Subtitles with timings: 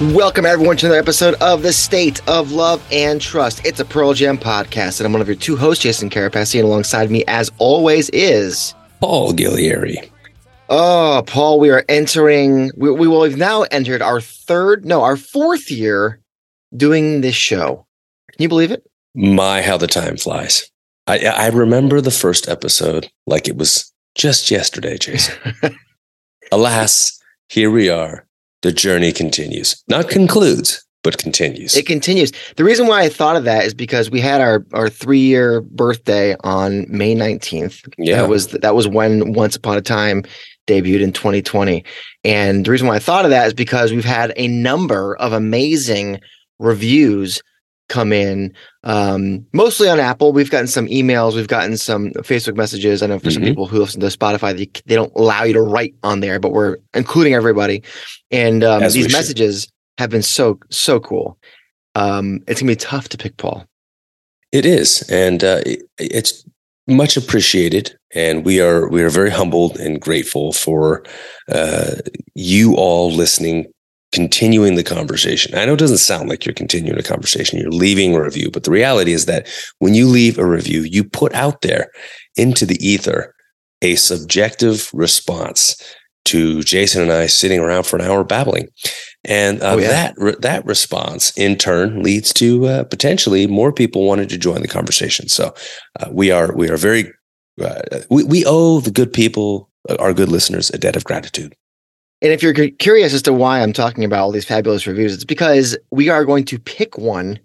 [0.00, 3.66] Welcome, everyone, to another episode of The State of Love and Trust.
[3.66, 6.66] It's a Pearl Jam podcast, and I'm one of your two hosts, Jason Carapassi, and
[6.66, 10.10] alongside me, as always, is Paul Gillieri.
[10.70, 15.18] Oh, Paul, we are entering, we, we will have now entered our third, no, our
[15.18, 16.22] fourth year
[16.74, 17.86] doing this show.
[18.32, 18.82] Can you believe it?
[19.14, 20.70] My, how the time flies.
[21.08, 25.36] I, I remember the first episode like it was just yesterday, Jason.
[26.52, 28.26] Alas, here we are
[28.62, 31.76] the journey continues, not concludes, but continues.
[31.76, 32.32] It continues.
[32.56, 35.62] The reason why I thought of that is because we had our our three year
[35.62, 37.82] birthday on May nineteenth.
[37.98, 40.24] Yeah, that was that was when Once Upon a Time
[40.66, 41.84] debuted in 2020.
[42.22, 45.32] And the reason why I thought of that is because we've had a number of
[45.32, 46.20] amazing
[46.58, 47.42] reviews
[47.90, 50.32] come in, um, mostly on Apple.
[50.32, 53.02] We've gotten some emails, we've gotten some Facebook messages.
[53.02, 53.34] I know for mm-hmm.
[53.34, 56.40] some people who listen to Spotify, they, they, don't allow you to write on there,
[56.40, 57.82] but we're including everybody.
[58.30, 59.70] And um, these messages should.
[59.98, 61.36] have been so, so cool.
[61.94, 63.66] Um, it's gonna be tough to pick Paul.
[64.52, 66.44] It is, and uh, it, it's
[66.86, 71.04] much appreciated, and we are we are very humbled and grateful for
[71.48, 71.96] uh,
[72.34, 73.66] you all listening
[74.12, 75.54] continuing the conversation.
[75.54, 78.64] I know it doesn't sound like you're continuing a conversation, you're leaving a review, but
[78.64, 81.90] the reality is that when you leave a review, you put out there
[82.36, 83.34] into the ether
[83.82, 85.80] a subjective response
[86.26, 88.68] to Jason and I sitting around for an hour babbling.
[89.24, 89.88] And uh, oh, yeah.
[89.88, 94.68] that that response in turn leads to uh, potentially more people wanting to join the
[94.68, 95.28] conversation.
[95.28, 95.54] So
[95.98, 97.12] uh, we are we are very
[97.62, 101.54] uh, we we owe the good people, our good listeners, a debt of gratitude.
[102.22, 105.24] And if you're curious as to why I'm talking about all these fabulous reviews, it's
[105.24, 107.38] because we are going to pick one.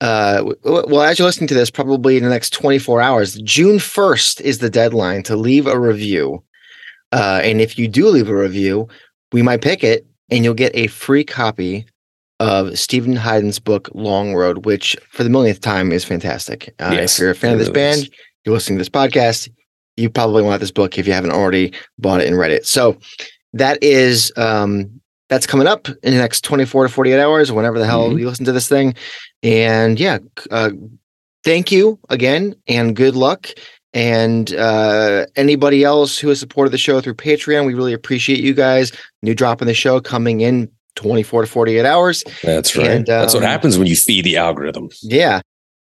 [0.00, 4.40] Uh, well, as you're listening to this, probably in the next 24 hours, June 1st
[4.42, 6.42] is the deadline to leave a review.
[7.12, 8.88] Uh, and if you do leave a review,
[9.32, 11.86] we might pick it and you'll get a free copy
[12.40, 16.74] of Steven Hyden's book, Long Road, which for the millionth time is fantastic.
[16.78, 18.08] Uh, yes, if you're a fan of this band,
[18.44, 19.48] you're listening to this podcast,
[19.96, 22.66] you probably want this book if you haven't already bought it and read it.
[22.66, 22.98] So,
[23.54, 27.86] that is um, that's coming up in the next 24 to 48 hours, whenever the
[27.86, 28.18] hell mm-hmm.
[28.18, 28.94] you listen to this thing.
[29.42, 30.18] And yeah,
[30.50, 30.70] uh,
[31.44, 33.48] thank you again and good luck.
[33.92, 38.52] And uh, anybody else who has supported the show through Patreon, we really appreciate you
[38.52, 38.92] guys.
[39.22, 42.24] New drop in the show coming in 24 to 48 hours.
[42.42, 42.90] That's right.
[42.90, 44.88] And, um, That's what um, happens when you feed the algorithm.
[45.02, 45.42] Yeah.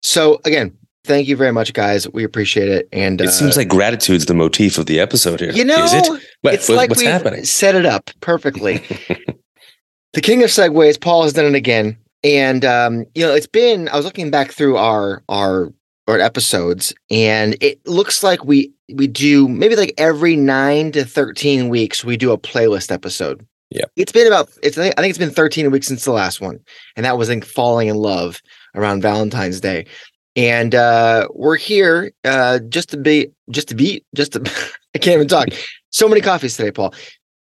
[0.01, 2.09] So again, thank you very much, guys.
[2.09, 2.89] We appreciate it.
[2.91, 5.51] And it uh, seems like gratitude's the motif of the episode here.
[5.51, 6.09] You know, is it?
[6.41, 7.45] What, it's what, like what's we happening?
[7.45, 8.77] Set it up perfectly.
[10.13, 11.97] the king of segues, Paul has done it again.
[12.23, 13.87] And um, you know, it's been.
[13.89, 15.71] I was looking back through our our
[16.07, 21.69] our episodes, and it looks like we we do maybe like every nine to thirteen
[21.69, 23.45] weeks we do a playlist episode.
[23.69, 24.49] Yeah, it's been about.
[24.63, 26.59] It's I think it's been thirteen weeks since the last one,
[26.95, 28.41] and that was in falling in love
[28.73, 29.85] around Valentine's Day
[30.35, 34.39] and uh, we're here uh, just to be just to be just to
[34.95, 35.49] I can't even talk.
[35.91, 36.93] So many coffees today, Paul.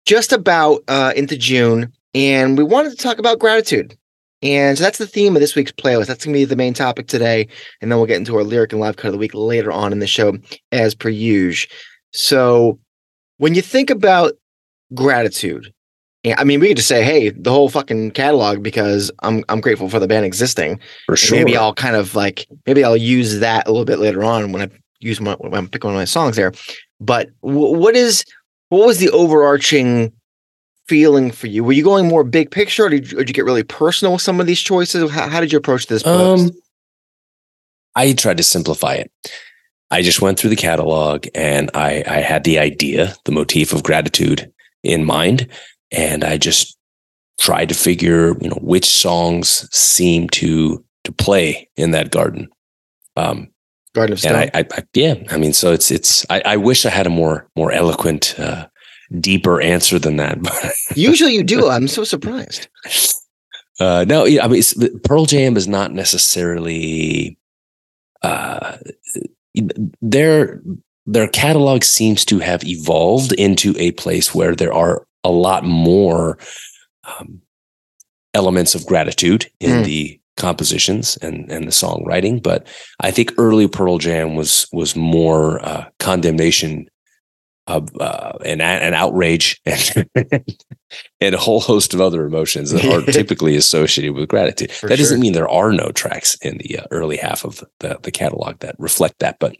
[0.06, 3.96] Just about uh, into June, and we wanted to talk about gratitude.
[4.40, 6.06] And so that's the theme of this week's playlist.
[6.06, 7.48] That's gonna be the main topic today,
[7.80, 9.92] and then we'll get into our lyric and live cut of the week later on
[9.92, 10.36] in the show,
[10.72, 11.70] as per usual.
[12.12, 12.78] So,
[13.38, 14.32] when you think about
[14.94, 15.72] gratitude,
[16.26, 19.88] I mean, we could just say, "Hey, the whole fucking catalog," because I'm I'm grateful
[19.88, 20.80] for the band existing.
[21.06, 21.38] For sure.
[21.38, 24.62] maybe I'll kind of like maybe I'll use that a little bit later on when
[24.62, 24.68] I
[24.98, 26.52] use my when I'm picking one of my songs there.
[27.00, 28.24] But w- what is
[28.68, 30.12] what was the overarching
[30.88, 31.62] feeling for you?
[31.62, 34.14] Were you going more big picture, or did you, or did you get really personal
[34.14, 35.10] with some of these choices?
[35.10, 36.04] How, how did you approach this?
[36.04, 36.50] Um,
[37.94, 39.12] I tried to simplify it.
[39.92, 43.84] I just went through the catalog and I I had the idea, the motif of
[43.84, 44.50] gratitude
[44.82, 45.48] in mind
[45.90, 46.76] and I just
[47.40, 52.48] tried to figure, you know, which songs seem to to play in that garden.
[53.16, 53.48] Um,
[53.94, 54.34] Garden of Stone.
[54.34, 56.26] And I, I, I, yeah, I mean, so it's it's.
[56.30, 58.66] I, I wish I had a more more eloquent, uh,
[59.20, 60.38] deeper answer than that.
[60.94, 61.68] Usually, you do.
[61.68, 62.68] I'm so surprised.
[63.80, 64.60] Uh, no, I mean,
[65.04, 67.38] Pearl Jam is not necessarily.
[68.22, 68.76] Uh,
[70.02, 70.60] their
[71.06, 76.38] their catalog seems to have evolved into a place where there are a lot more
[77.04, 77.42] um,
[78.34, 79.84] elements of gratitude in Mm.
[79.84, 82.66] the compositions and and the songwriting, but
[83.00, 86.88] I think early Pearl Jam was was more uh, condemnation
[87.66, 90.08] of uh, and and outrage and,
[91.20, 94.72] and a whole host of other emotions that are typically associated with gratitude.
[94.72, 97.98] For that doesn't mean there are no tracks in the uh, early half of the,
[98.02, 99.54] the catalog that reflect that, but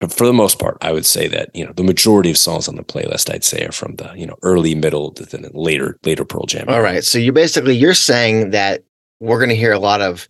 [0.00, 2.68] but for the most part, I would say that you know the majority of songs
[2.68, 5.98] on the playlist, I'd say, are from the you know early, middle, to the later,
[6.04, 6.68] later Pearl Jam.
[6.68, 7.04] All right.
[7.04, 8.82] So you basically you're saying that
[9.20, 10.26] we're going to hear a lot of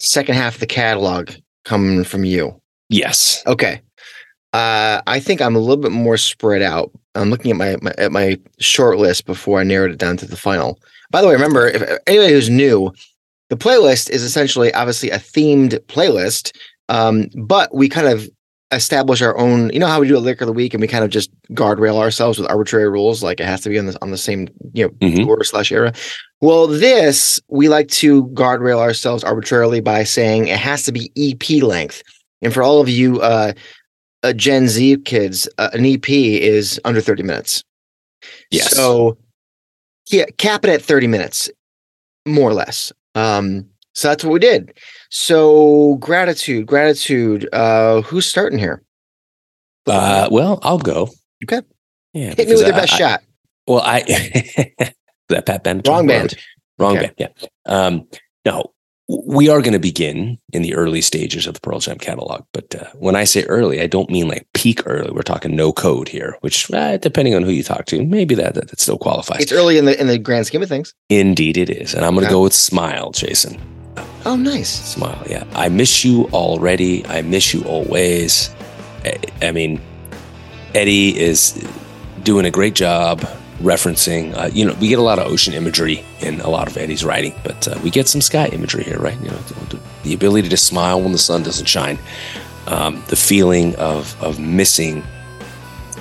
[0.00, 1.30] second half of the catalog
[1.64, 2.60] coming from you.
[2.88, 3.42] Yes.
[3.46, 3.80] Okay.
[4.52, 6.90] Uh, I think I'm a little bit more spread out.
[7.14, 10.26] I'm looking at my, my at my short list before I narrowed it down to
[10.26, 10.80] the final.
[11.10, 12.92] By the way, remember if anybody who's new,
[13.48, 16.52] the playlist is essentially obviously a themed playlist,
[16.88, 18.28] um, but we kind of
[18.74, 19.70] establish our own.
[19.72, 21.30] You know how we do a lyric of the week, and we kind of just
[21.52, 24.48] guardrail ourselves with arbitrary rules, like it has to be on the on the same
[24.72, 25.26] you know Mhm.
[25.26, 25.92] order slash era.
[26.40, 31.62] Well, this we like to guardrail ourselves arbitrarily by saying it has to be EP
[31.62, 32.02] length.
[32.42, 33.52] And for all of you uh,
[34.22, 37.62] uh, Gen Z kids, uh, an EP is under 30 minutes.
[38.50, 38.74] Yes.
[38.76, 39.16] So
[40.10, 41.50] yeah, cap it at 30 minutes,
[42.26, 42.92] more or less.
[43.14, 44.74] Um, so that's what we did.
[45.16, 47.48] So gratitude, gratitude.
[47.52, 48.82] Uh, who's starting here?
[49.86, 51.08] Uh, well, I'll go.
[51.44, 51.62] Okay.
[52.14, 52.34] Yeah.
[52.34, 53.22] Hit me with your best I- shot.
[53.68, 54.00] Well, I
[55.28, 55.86] that Pat Benatar.
[55.86, 56.34] Wrong band.
[56.80, 57.12] Wrong Okay.
[57.16, 57.32] band.
[57.38, 57.48] Yeah.
[57.64, 58.08] Um,
[58.44, 58.72] no,
[59.06, 62.42] we are going to begin in the early stages of the Pearl Jam catalog.
[62.52, 65.12] But uh, when I say early, I don't mean like peak early.
[65.12, 68.54] We're talking no code here, which uh, depending on who you talk to, maybe that
[68.54, 69.42] that, that still qualifies.
[69.42, 70.92] It's early in the in the grand scheme of things.
[71.08, 71.94] Indeed, it is.
[71.94, 72.34] And I'm going to Okay.
[72.34, 73.60] go with Smile, Jason.
[74.26, 74.70] Oh, nice.
[74.70, 75.22] Smile.
[75.28, 75.44] Yeah.
[75.54, 77.06] I miss you already.
[77.06, 78.54] I miss you always.
[79.04, 79.80] I, I mean,
[80.74, 81.66] Eddie is
[82.22, 83.20] doing a great job
[83.60, 86.76] referencing, uh, you know, we get a lot of ocean imagery in a lot of
[86.76, 89.18] Eddie's writing, but uh, we get some sky imagery here, right?
[89.20, 89.38] You know,
[90.02, 91.98] the, ability to smile when the sun doesn't shine,
[92.66, 95.02] um, the feeling of, of missing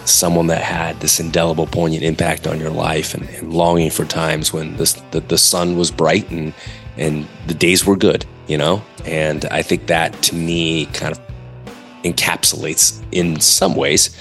[0.06, 4.52] someone that had this indelible, poignant impact on your life and, and longing for times
[4.52, 6.54] when this, the, the sun was bright and,
[6.98, 8.84] and the days were good, you know?
[9.06, 11.22] And I think that to me kind of
[12.04, 14.16] encapsulates in some ways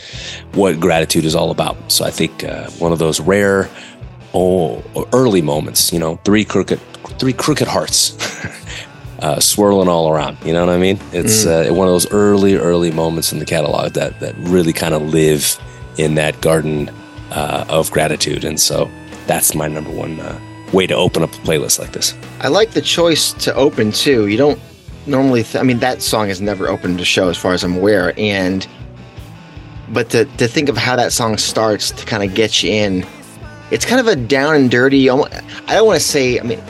[0.53, 1.77] what gratitude is all about.
[1.91, 3.69] So I think uh, one of those rare,
[4.35, 4.83] oh,
[5.13, 6.81] early moments, you know, three crooked,
[7.19, 8.17] three crooked hearts.
[9.23, 10.99] Uh, swirling all around, you know what I mean?
[11.13, 14.95] It's uh, one of those early, early moments in the catalog that that really kind
[14.95, 15.61] of live
[15.97, 16.91] in that garden
[17.31, 18.91] uh, of gratitude, and so
[19.29, 20.41] that's my number one uh,
[20.73, 22.15] way to open up a playlist like this.
[22.41, 24.27] I like the choice to open too.
[24.27, 24.61] You don't
[25.07, 25.43] normally.
[25.43, 28.15] Th- I mean, that song has never opened a show, as far as I'm aware.
[28.17, 28.67] And
[29.91, 33.07] but to to think of how that song starts to kind of get you in,
[33.71, 35.09] it's kind of a down and dirty.
[35.09, 36.39] I don't want to say.
[36.39, 36.63] I mean,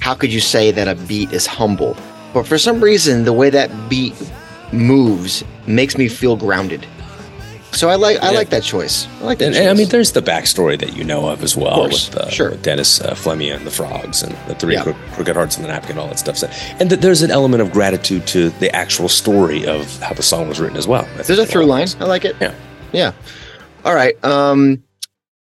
[0.00, 1.96] how could you say that a beat is humble?
[2.34, 4.14] But for some reason, the way that beat
[4.72, 6.86] moves makes me feel grounded.
[7.72, 8.38] So I like I Yeah.
[8.38, 9.06] like that choice.
[9.20, 9.46] I like that.
[9.48, 12.16] And, and I mean, there's the backstory that you know of as well course, with,
[12.18, 12.50] uh, sure.
[12.50, 14.82] with Dennis uh, Flemion and the frogs and the three Yeah.
[14.84, 16.36] crook- crooked hearts and the napkin, and all that stuff.
[16.38, 16.48] So,
[16.80, 20.48] and that there's an element of gratitude to the actual story of how the song
[20.48, 21.06] was written as well.
[21.16, 21.88] There's a through line.
[22.00, 22.36] I like it.
[22.40, 22.54] Yeah.
[22.92, 23.12] Yeah.
[23.84, 24.22] All right.
[24.24, 24.82] Um,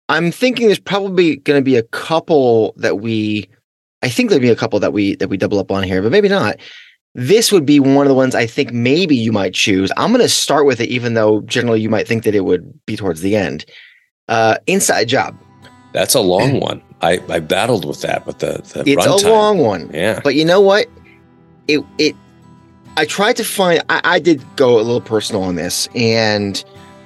[0.10, 3.48] I'm thinking there's probably going to be a couple that we,
[4.01, 6.12] I think there'll be a couple that we that we double up on here, but
[6.12, 6.58] maybe not.
[7.15, 9.89] This would be one of the ones I think maybe you might choose.
[9.95, 12.86] I'm going to start with it, even though generally you might think that it would
[12.86, 13.65] be towards the end.
[14.27, 15.38] Uh, Inside Job.
[15.93, 16.81] That's a long one.
[17.01, 19.89] I, I battled with that, but the, the It's a long one.
[19.93, 20.19] Yeah.
[20.24, 20.88] But you know what?
[21.67, 22.15] It it
[22.98, 26.63] I tried to find I, I did go a little personal on this and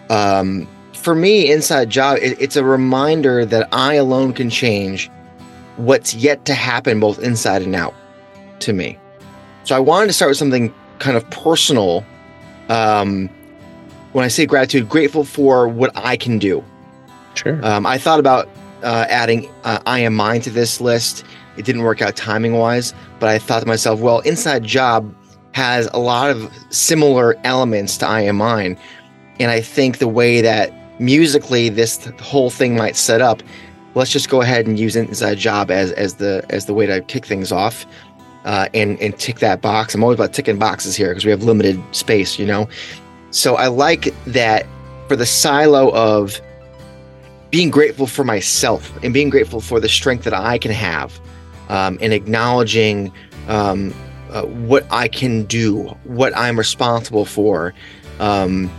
[0.09, 5.09] um for me inside job it, it's a reminder that I alone can change
[5.77, 7.95] what's yet to happen both inside and out
[8.59, 8.97] to me.
[9.63, 12.05] So I wanted to start with something kind of personal
[12.69, 13.29] um
[14.11, 16.63] when I say gratitude grateful for what I can do.
[17.35, 17.63] Sure.
[17.65, 18.49] Um, I thought about
[18.83, 21.23] uh, adding uh, I Am Mine to this list.
[21.57, 25.13] It didn't work out timing wise, but I thought to myself, well, Inside Job
[25.53, 28.77] has a lot of similar elements to I Am Mine.
[29.39, 33.43] And I think the way that musically this whole thing might set up,
[33.95, 37.01] let's just go ahead and use Inside Job as, as the as the way to
[37.01, 37.85] kick things off.
[38.45, 39.93] Uh, and and tick that box.
[39.93, 42.69] I'm always about ticking boxes here because we have limited space, you know.
[43.31, 44.65] So I like that
[45.09, 46.39] for the silo of
[47.51, 51.19] being grateful for myself and being grateful for the strength that I can have,
[51.67, 53.11] um, and acknowledging
[53.47, 53.93] um,
[54.31, 57.73] uh, what I can do, what I'm responsible for,
[58.19, 58.71] um,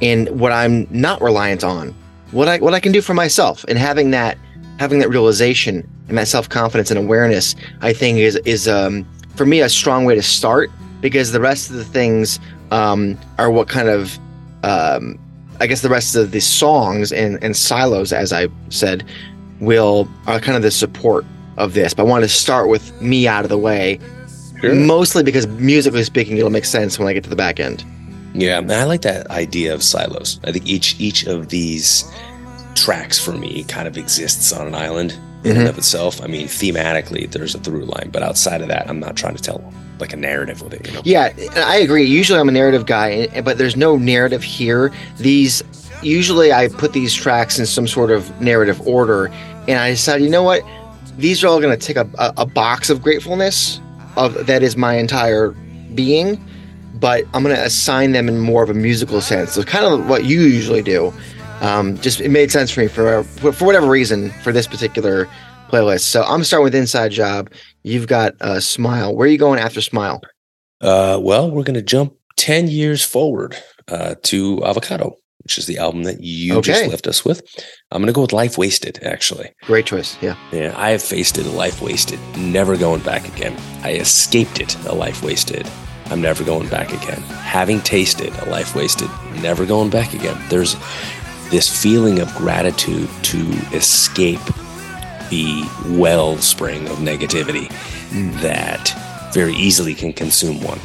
[0.00, 1.94] and what I'm not reliant on,
[2.30, 4.38] what I what I can do for myself, and having that
[4.78, 9.46] having that realization and that self confidence and awareness, I think is is um, for
[9.46, 12.38] me a strong way to start because the rest of the things
[12.70, 14.18] um, are what kind of
[14.64, 15.18] um,
[15.60, 19.04] I guess the rest of the songs and, and silos, as I said,
[19.60, 21.24] will are kind of the support
[21.56, 21.94] of this.
[21.94, 23.98] But I wanted to start with me out of the way,
[24.60, 24.74] Sure.
[24.74, 27.84] mostly because musically speaking, it'll make sense when I get to the back end.
[28.34, 30.38] Yeah, and I like that idea of silos.
[30.44, 32.04] I think each each of these
[32.74, 35.70] tracks for me kind of exists on an island in and Mhm.
[35.70, 36.20] of itself.
[36.22, 39.42] I mean, thematically, there's a through line, but outside of that, I'm not trying to
[39.42, 39.62] tell
[39.98, 40.86] like a narrative with it.
[40.86, 41.00] You know?
[41.04, 42.04] Yeah, I agree.
[42.04, 44.90] Usually I'm a narrative guy, but there's no narrative here.
[45.18, 45.62] These
[46.02, 49.30] usually I put these tracks in some sort of narrative order,
[49.68, 50.62] and I decided, you know what?
[51.18, 53.80] These are all going to take a, a, a box of gratefulness
[54.16, 55.50] of that is my entire
[55.94, 56.42] being,
[56.94, 59.52] but I'm going to assign them in more of a musical sense.
[59.52, 61.12] So kind of what you usually do.
[61.60, 65.28] Um, just it made sense for me for for whatever reason for this particular
[65.68, 66.00] playlist.
[66.00, 67.50] So I'm starting with Inside Job.
[67.82, 69.14] You've got uh, Smile.
[69.14, 70.20] Where are you going after Smile?
[70.80, 73.56] Uh, well, we're going to jump 10 years forward
[73.88, 75.14] uh, to Avocado,
[75.44, 77.42] which is the album that you just left us with.
[77.90, 79.52] I'm going to go with Life Wasted, actually.
[79.62, 80.16] Great choice.
[80.22, 80.36] Yeah.
[80.52, 83.56] Yeah, I have faced it, a life wasted, never going back again.
[83.82, 85.68] I escaped it, a life wasted.
[86.06, 87.20] I'm never going back again.
[87.20, 89.08] Having tasted a life wasted,
[89.42, 90.36] never going back again.
[90.48, 90.74] There's
[91.50, 93.38] this feeling of gratitude to
[93.74, 94.40] escape
[95.30, 97.68] the wellspring of negativity
[98.40, 98.92] that
[99.32, 100.80] very easily can consume one.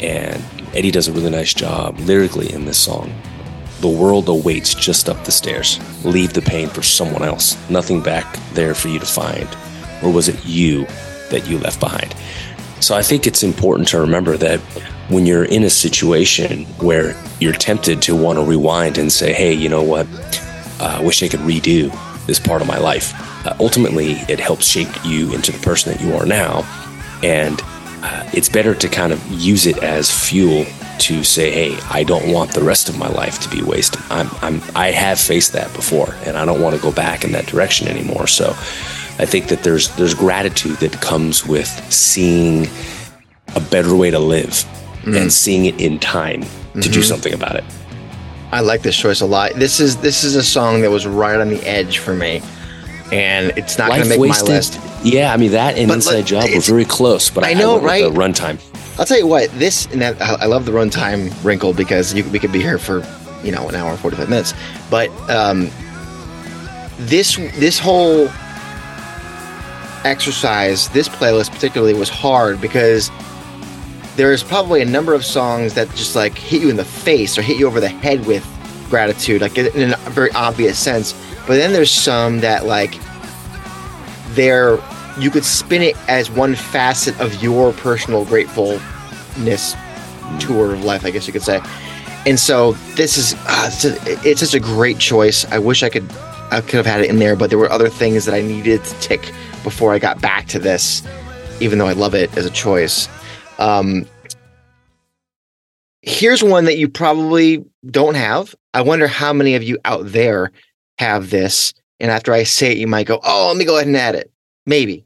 [0.00, 0.42] And
[0.74, 3.12] Eddie does a really nice job lyrically in this song.
[3.80, 5.78] The world awaits just up the stairs.
[6.04, 7.56] Leave the pain for someone else.
[7.68, 9.48] Nothing back there for you to find.
[10.02, 10.86] Or was it you
[11.30, 12.14] that you left behind?
[12.82, 14.58] So I think it's important to remember that
[15.08, 19.52] when you're in a situation where you're tempted to want to rewind and say, hey,
[19.52, 20.06] you know what?
[20.80, 21.90] Uh, I wish I could redo
[22.26, 23.12] this part of my life.
[23.46, 26.64] Uh, ultimately, it helps shape you into the person that you are now.
[27.22, 27.60] And
[28.02, 30.64] uh, it's better to kind of use it as fuel
[30.98, 34.00] to say, "Hey, I don't want the rest of my life to be wasted.
[34.10, 37.30] I'm, I'm, I have faced that before, and I don't want to go back in
[37.32, 38.56] that direction anymore." So,
[39.18, 42.66] I think that there's there's gratitude that comes with seeing
[43.54, 44.64] a better way to live
[45.04, 47.64] and seeing it in time to do something about it.
[48.52, 49.52] I like this choice a lot.
[49.54, 52.42] This is this is a song that was right on the edge for me,
[53.10, 54.48] and it's not going to make wasted.
[54.48, 54.80] my list.
[55.04, 57.54] Yeah, I mean that and But, Inside like, Job were very close, but I I,
[57.54, 58.04] know, with right?
[58.04, 58.58] The runtime.
[58.98, 59.50] I'll tell you what.
[59.58, 62.78] This and that, I I love the runtime wrinkle because you, we could be here
[62.78, 63.02] for
[63.42, 64.52] you know an hour and forty five minutes.
[64.90, 65.70] But um,
[66.98, 68.28] this this whole
[70.04, 73.10] exercise, this playlist particularly, was hard because
[74.16, 77.42] there's probably a number of songs that just like hit you in the face or
[77.42, 78.46] hit you over the head with
[78.90, 81.14] gratitude, like in a very obvious sense.
[81.46, 82.94] But then there's some that like
[84.30, 84.78] they're
[85.18, 89.74] you could spin it as one facet of your personal gratefulness
[90.40, 91.60] tour of life, I guess you could say.
[92.24, 95.44] And so this is uh, it's, a, it's such a great choice.
[95.46, 96.10] I wish I could
[96.50, 98.84] I could have had it in there, but there were other things that I needed
[98.84, 99.32] to tick
[99.62, 101.02] before I got back to this,
[101.60, 103.08] even though I love it as a choice.
[103.58, 104.06] Um,
[106.02, 108.54] here's one that you probably don't have.
[108.74, 110.50] I wonder how many of you out there
[110.98, 111.74] have this.
[112.00, 114.14] And after I say it, you might go, "Oh, let me go ahead and add
[114.14, 114.30] it."
[114.66, 115.04] Maybe.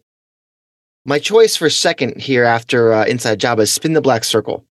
[1.04, 4.64] My choice for second here after uh, Inside Job is Spin the Black Circle.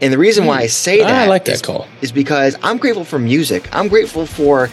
[0.00, 1.86] And the reason why I say that I like is that call.
[2.02, 3.68] is because I'm grateful for music.
[3.74, 4.68] I'm grateful for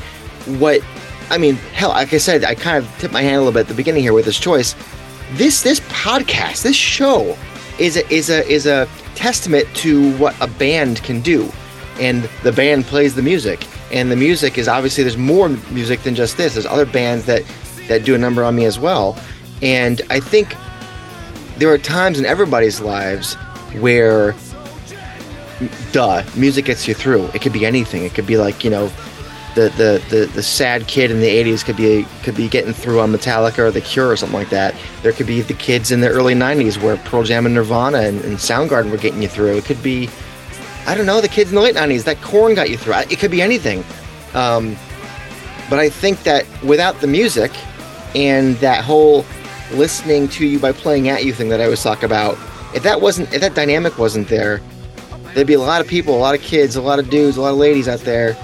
[0.60, 0.82] what
[1.29, 3.62] I mean, hell, like I said, I kind of tipped my hand a little bit
[3.62, 4.75] at the beginning here with this choice.
[5.34, 7.38] This this podcast, this show
[7.79, 11.51] is a is a is a testament to what a band can do.
[12.00, 13.65] And the band plays the music.
[13.91, 16.53] And the music is obviously there's more music than just this.
[16.53, 17.44] There's other bands that
[17.88, 19.17] that do a number on me as well.
[19.62, 20.55] And I think
[21.58, 23.36] there are times in everybody's lives
[23.79, 24.36] where
[25.91, 27.25] duh, music gets you through.
[27.34, 28.03] It could be anything.
[28.03, 28.91] It could be like you know,
[29.55, 33.00] the the the, the sad kid in the '80s could be could be getting through
[33.00, 34.75] on Metallica or The Cure or something like that.
[35.01, 38.21] There could be the kids in the early '90s where Pearl Jam and Nirvana and,
[38.21, 39.57] and Soundgarden were getting you through.
[39.57, 40.09] It could be,
[40.85, 42.95] I don't know, the kids in the late '90s that Korn got you through.
[43.09, 43.83] It could be anything.
[44.33, 44.75] Um,
[45.69, 47.51] but I think that without the music
[48.13, 49.25] and that whole
[49.71, 52.38] listening to you by playing at you thing that I always talk about,
[52.75, 54.62] if that wasn't if that dynamic wasn't there,
[55.33, 57.41] there'd be a lot of people, a lot of kids, a lot of dudes, a
[57.41, 58.38] lot of ladies out there,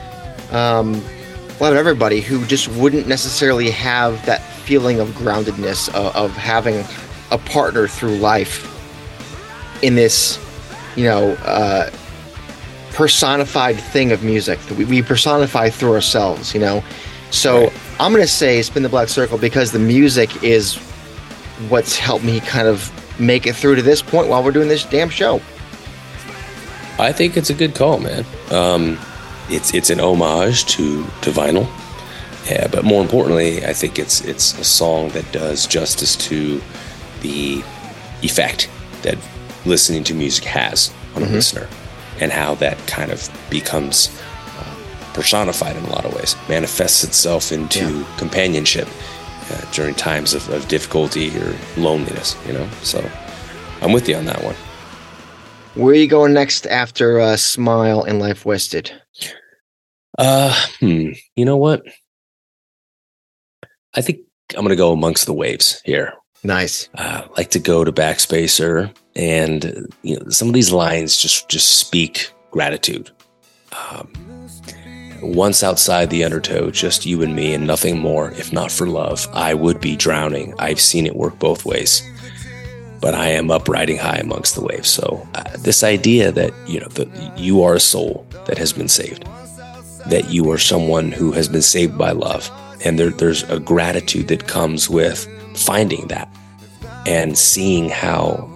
[0.51, 6.15] um, a lot of everybody who just wouldn't necessarily have that feeling of groundedness of,
[6.15, 6.83] of having
[7.31, 8.67] a partner through life
[9.83, 10.39] in this,
[10.95, 11.89] you know, uh,
[12.91, 16.83] personified thing of music that we, we personify through ourselves, you know.
[17.29, 17.73] So Right.
[17.99, 20.75] I'm gonna say "Spin the Black Circle" because the music is
[21.69, 24.83] what's helped me kind of make it through to this point while we're doing this
[24.83, 25.41] damn show.
[26.99, 28.25] I think it's a good call, man.
[28.51, 28.99] Um,
[29.51, 31.67] it's it's an homage to to vinyl,
[32.49, 36.61] yeah, but more importantly, I think it's it's a song that does justice to
[37.21, 37.63] the
[38.23, 38.69] effect
[39.03, 39.17] that
[39.65, 41.35] listening to music has on a mm-hmm.
[41.35, 41.67] listener,
[42.19, 44.09] and how that kind of becomes
[44.57, 44.75] uh,
[45.13, 48.17] personified in a lot of ways, manifests itself into yeah.
[48.17, 48.87] companionship
[49.51, 52.35] uh, during times of, of difficulty or loneliness.
[52.47, 53.07] You know, so
[53.81, 54.55] I'm with you on that one.
[55.73, 58.91] Where are you going next after uh, Smile and Life Wasted?
[60.21, 61.09] Uh, hmm.
[61.35, 61.81] You know what?
[63.95, 64.19] I think
[64.51, 66.13] I'm going to go amongst the waves here.
[66.43, 66.89] Nice.
[66.93, 71.79] Uh, like to go to Backspacer, and you know, some of these lines just just
[71.79, 73.09] speak gratitude.
[73.89, 74.11] Um,
[75.23, 78.31] once outside the undertow, just you and me, and nothing more.
[78.31, 80.53] If not for love, I would be drowning.
[80.59, 82.03] I've seen it work both ways
[83.01, 84.87] but I am up riding high amongst the waves.
[84.87, 88.87] So uh, this idea that you know that you are a soul that has been
[88.87, 89.25] saved,
[90.11, 92.51] that you are someone who has been saved by love,
[92.85, 95.27] and there, there's a gratitude that comes with
[95.57, 96.29] finding that
[97.07, 98.47] and seeing how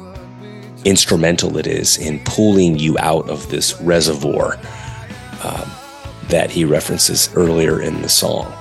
[0.83, 4.59] instrumental it is in pulling you out of this reservoir
[5.43, 5.69] um,
[6.27, 8.53] that he references earlier in the song.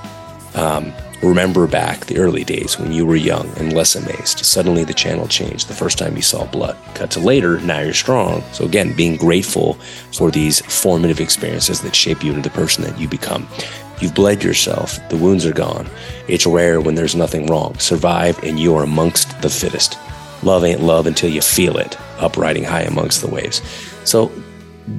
[0.55, 0.93] Um,
[1.25, 4.45] Remember back the early days when you were young and less amazed.
[4.45, 6.77] Suddenly the channel changed the first time you saw blood.
[6.95, 8.43] Cut to later, now you're strong.
[8.53, 9.75] So again, being grateful
[10.13, 13.49] for these formative experiences that shape you into the person that you become.
[14.01, 15.89] You've bled yourself, the wounds are gone.
[16.29, 17.79] It's rare when there's nothing wrong.
[17.79, 19.97] Survive and you are amongst the fittest.
[20.43, 23.63] Love ain't love until you feel it, up riding high amongst the waves.
[24.05, 24.31] So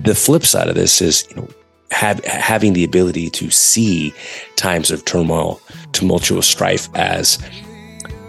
[0.01, 1.47] the flip side of this is, you know,
[1.95, 4.13] have, having the ability to see
[4.57, 5.61] times of turmoil,
[5.93, 7.39] tumultuous strife as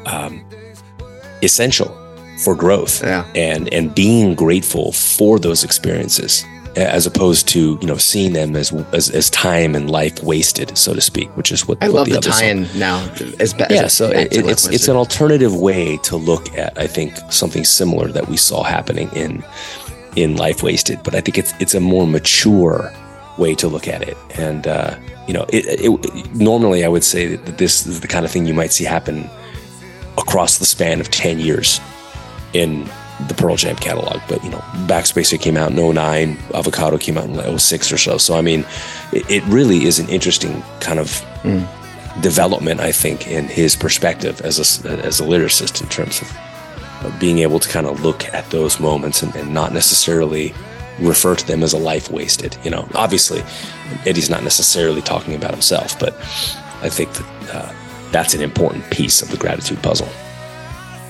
[0.07, 0.45] um,
[1.43, 1.89] essential
[2.45, 3.25] for growth yeah.
[3.35, 6.45] and and being grateful for those experiences
[6.77, 10.93] as opposed to you know seeing them as as, as time and life wasted so
[10.93, 12.99] to speak which is what I what love the, the tie-in now
[13.41, 17.17] as bad yeah so it, it's it's an alternative way to look at I think
[17.31, 19.43] something similar that we saw happening in
[20.15, 22.93] in life wasted but I think it's it's a more mature
[23.39, 24.17] way to look at it.
[24.37, 24.97] And, uh,
[25.27, 28.47] you know, it, it, normally I would say that this is the kind of thing
[28.47, 29.29] you might see happen
[30.19, 31.81] across the span of 10 years
[32.53, 32.89] in
[33.29, 34.21] the Pearl Jam catalog.
[34.29, 38.19] But, you know, Backspacer came out in 09, Avocado came out in 06 or so.
[38.19, 38.65] So, I mean,
[39.13, 41.09] it, it really is an interesting kind of
[41.43, 41.67] mm.
[42.23, 47.39] development, I think, in his perspective as a, as a lyricist in terms of being
[47.41, 50.55] able to kind of look at those moments and, and not necessarily
[50.99, 52.57] refer to them as a life wasted.
[52.65, 53.43] You know, obviously,
[54.07, 56.15] Eddie's not necessarily talking about himself, but
[56.83, 57.73] I think that uh,
[58.13, 60.09] that's an important piece of the gratitude puzzle.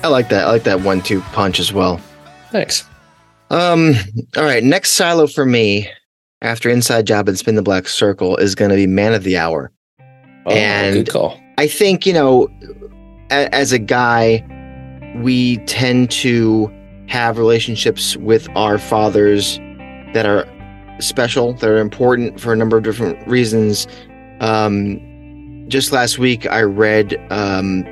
[0.02, 0.46] I like that.
[0.46, 2.00] I like that one-two punch as well.
[2.50, 2.84] Thanks.
[3.50, 3.94] Um.
[4.36, 4.62] All right.
[4.62, 5.88] Next silo for me
[6.42, 9.36] after Inside Job and Spin the Black Circle is going to be Man of the
[9.36, 9.72] Hour.
[10.46, 11.40] Oh, and good call.
[11.58, 12.48] I think you know,
[13.30, 14.44] a, as a guy,
[15.22, 16.72] we tend to
[17.08, 19.60] have relationships with our fathers
[20.14, 20.46] that are
[20.98, 23.86] special, that are important for a number of different reasons.
[24.40, 27.84] Um, just last week, I read, um,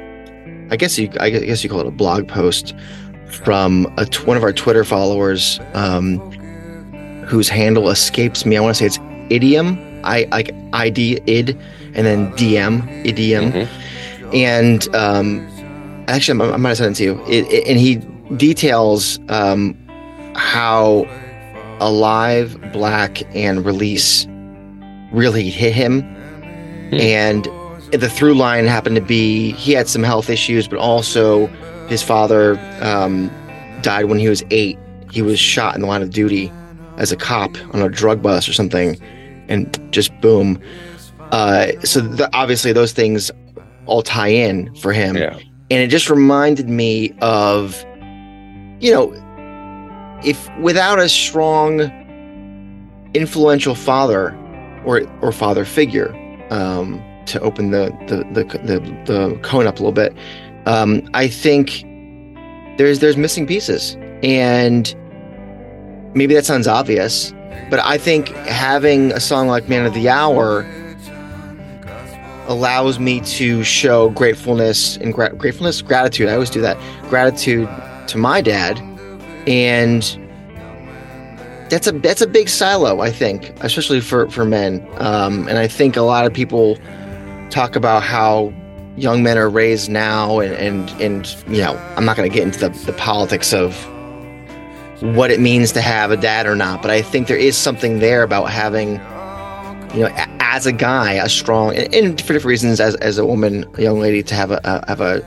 [0.70, 2.74] I guess you, I guess you call it a blog post
[3.30, 6.18] from a, one of our Twitter followers, um,
[7.26, 8.56] whose handle escapes me.
[8.56, 8.98] I want to say it's
[9.30, 11.50] idiom, I like ID id,
[11.94, 14.34] and then DM idiom, mm-hmm.
[14.34, 15.46] and um,
[16.08, 17.24] actually, I'm, I'm going to send it to you.
[17.26, 17.96] It, it, and he
[18.36, 19.76] details um,
[20.36, 21.06] how
[21.80, 24.26] Alive, Black, and Release
[25.12, 26.02] really hit him.
[26.02, 26.94] Hmm.
[26.94, 27.44] And
[27.92, 31.46] the through line happened to be he had some health issues, but also
[31.88, 33.30] his father um,
[33.82, 34.78] died when he was eight.
[35.10, 36.52] He was shot in the line of duty
[36.96, 39.00] as a cop on a drug bus or something,
[39.48, 40.60] and just boom.
[41.30, 43.30] Uh, so the, obviously those things
[43.86, 45.38] all tie in for him, yeah.
[45.70, 47.84] and it just reminded me of,
[48.80, 49.12] you know,
[50.24, 51.80] if without a strong,
[53.14, 54.36] influential father
[54.84, 56.14] or or father figure
[56.50, 60.14] um, to open the the, the the the cone up a little bit,
[60.66, 61.84] um, I think
[62.78, 64.94] there's there's missing pieces, and
[66.14, 67.32] maybe that sounds obvious,
[67.70, 70.66] but I think having a song like "Man of the Hour."
[72.46, 76.76] allows me to show gratefulness and gra- gratefulness gratitude i always do that
[77.08, 77.66] gratitude
[78.06, 78.78] to my dad
[79.46, 80.02] and
[81.70, 84.86] that's a that's a big silo, I think, especially for for men.
[84.98, 86.78] Um, and I think a lot of people
[87.50, 88.52] talk about how
[88.96, 92.44] young men are raised now and and, and you know i'm not going to get
[92.44, 93.74] into the, the politics of
[95.00, 97.98] what it means to have a dad or not but i think there is something
[97.98, 98.92] there about having
[99.94, 103.26] you know as a guy a strong and, and for different reasons as, as a
[103.26, 105.26] woman a young lady to have a, a have a,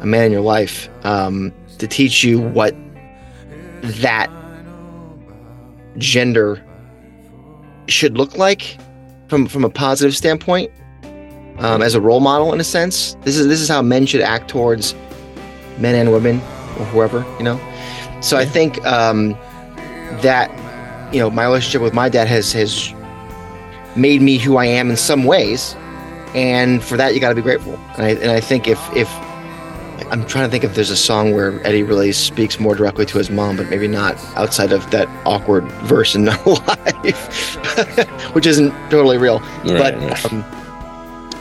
[0.00, 2.74] a man in your life um, to teach you what
[3.82, 4.30] that
[5.96, 6.64] gender
[7.88, 8.78] should look like
[9.28, 10.70] from from a positive standpoint
[11.58, 13.14] um, as a role model in a sense.
[13.22, 14.94] This is this is how men should act towards
[15.78, 16.36] men and women
[16.78, 17.58] or whoever you know.
[18.20, 19.30] So I think um,
[20.22, 20.50] that
[21.12, 22.92] you know my relationship with my dad has has
[23.96, 25.74] made me who I am in some ways,
[26.34, 27.74] and for that you got to be grateful.
[27.96, 29.08] And I and I think if if
[30.10, 33.18] I'm trying to think if there's a song where Eddie really speaks more directly to
[33.18, 37.54] his mom, but maybe not outside of that awkward verse in No Life,
[38.34, 39.40] which isn't totally real.
[39.40, 40.32] Right, but right.
[40.32, 40.44] um,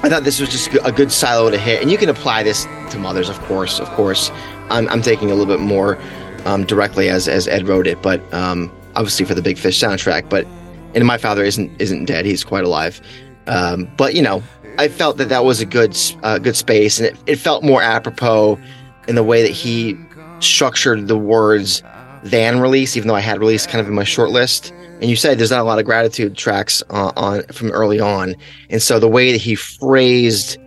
[0.04, 2.66] I thought this was just a good silo to hit, and you can apply this
[2.92, 3.80] to mothers, of course.
[3.80, 4.32] Of course,
[4.70, 5.98] I'm, I'm taking a little bit more
[6.46, 10.30] um, directly as as Ed wrote it, but um, obviously for the Big Fish soundtrack.
[10.30, 10.46] But
[10.94, 13.02] and my father isn't isn't dead; he's quite alive.
[13.48, 14.44] Um, but you know,
[14.78, 17.82] I felt that that was a good uh, good space, and it, it felt more
[17.82, 18.60] apropos
[19.08, 19.98] in the way that he
[20.40, 21.82] structured the words
[22.24, 24.72] than release, even though I had release kind of in my short list.
[25.00, 28.36] And you said there's not a lot of gratitude tracks on, on from early on,
[28.70, 30.58] and so the way that he phrased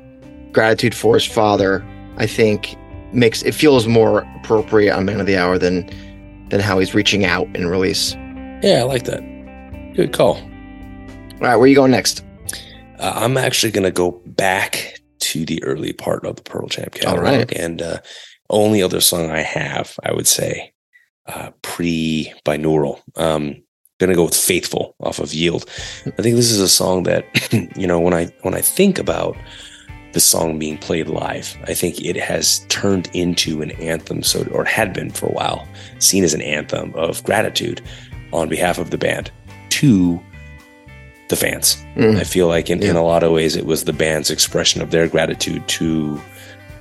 [0.53, 1.85] gratitude for his father,
[2.17, 2.77] I think
[3.13, 5.89] makes it feels more appropriate on Man of the Hour than
[6.49, 8.15] than how he's reaching out in release.
[8.63, 9.21] Yeah, I like that.
[9.95, 10.35] Good call.
[10.37, 12.25] All right, where are you going next?
[13.01, 16.89] Uh, I'm actually going to go back to the early part of the Pearl Jam
[16.93, 17.23] catalog.
[17.23, 17.53] right.
[17.53, 17.99] And uh,
[18.49, 20.73] only other song I have, I would say,
[21.27, 23.01] uh, pre binaural.
[23.17, 23.63] Um,
[23.99, 25.67] gonna go with "Faithful" off of Yield.
[26.07, 27.27] I think this is a song that,
[27.77, 29.37] you know, when I when I think about
[30.13, 34.23] the song being played live, I think it has turned into an anthem.
[34.23, 37.81] So, or had been for a while, seen as an anthem of gratitude
[38.33, 39.31] on behalf of the band
[39.71, 40.21] to
[41.31, 41.83] the fans.
[41.97, 42.17] Mm.
[42.17, 44.91] I feel like in, in a lot of ways it was the band's expression of
[44.91, 46.21] their gratitude to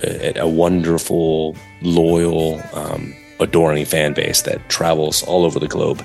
[0.02, 6.04] a, a wonderful, loyal, um, adoring fan base that travels all over the globe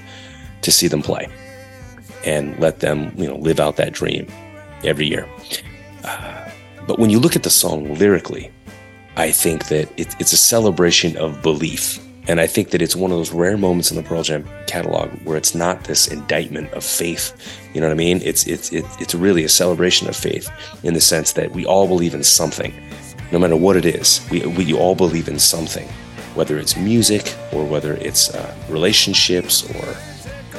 [0.62, 1.28] to see them play
[2.26, 4.28] and let them, you know, live out that dream
[4.84, 5.28] every year.
[6.04, 6.50] Uh,
[6.88, 8.52] but when you look at the song lyrically,
[9.18, 12.00] I think that it, it's a celebration of belief.
[12.28, 15.10] And I think that it's one of those rare moments in the Pearl Jam catalog
[15.24, 17.34] where it's not this indictment of faith.
[17.74, 18.22] You know what I mean?
[18.24, 20.50] It's it's it's it's really a celebration of faith
[20.84, 22.74] in the sense that we all believe in something,
[23.32, 24.26] no matter what it is.
[24.32, 25.88] We we all believe in something,
[26.34, 29.96] whether it's music or whether it's uh, relationships or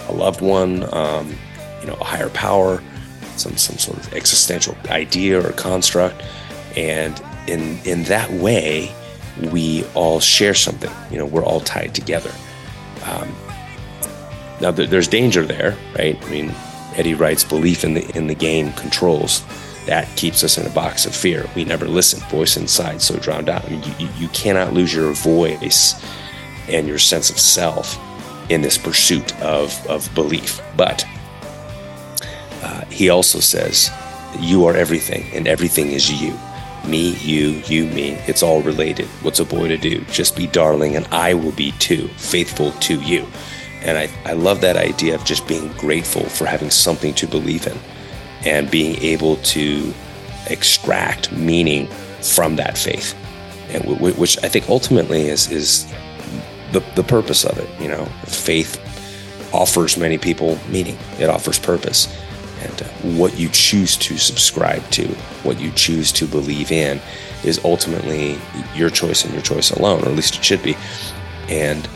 [0.08, 1.34] a loved one, um,
[1.80, 2.80] you know, a higher power,
[3.36, 6.22] some some sort of existential idea or construct,
[6.76, 8.94] and in in that way,
[9.40, 10.90] we all share something.
[11.10, 12.30] You know, we're all tied together.
[13.04, 13.28] Um,
[14.60, 16.18] now, there- there's danger there, right?
[16.24, 16.54] I mean,
[16.96, 19.42] Eddie writes, "Belief in the in the game controls."
[19.86, 21.48] That keeps us in a box of fear.
[21.54, 22.18] We never listen.
[22.28, 23.64] Voice inside, so drowned out.
[23.66, 25.94] I mean, you, you, you cannot lose your voice
[26.68, 27.96] and your sense of self
[28.48, 30.60] in this pursuit of, of belief.
[30.76, 31.04] But
[32.64, 33.90] uh, he also says,
[34.40, 36.32] You are everything, and everything is you.
[36.86, 38.12] Me, you, you, me.
[38.26, 39.06] It's all related.
[39.22, 40.00] What's a boy to do?
[40.04, 43.26] Just be darling, and I will be too, faithful to you.
[43.82, 47.66] And I, I love that idea of just being grateful for having something to believe
[47.66, 47.78] in
[48.44, 49.92] and being able to
[50.48, 51.88] extract meaning
[52.22, 53.14] from that faith.
[53.70, 55.86] And w- which I think ultimately is, is
[56.72, 57.68] the, the purpose of it.
[57.80, 58.80] You know, faith
[59.52, 62.08] offers many people meaning, it offers purpose.
[62.60, 62.86] And uh,
[63.18, 65.06] what you choose to subscribe to,
[65.42, 67.00] what you choose to believe in,
[67.44, 68.38] is ultimately
[68.74, 70.76] your choice and your choice alone, or at least it should be.
[71.48, 71.88] And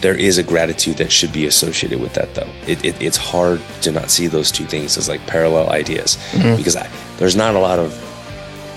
[0.00, 2.48] there is a gratitude that should be associated with that, though.
[2.66, 6.18] It, it, it's hard to not see those two things as like parallel ideas
[6.56, 7.92] because I, there's not a lot of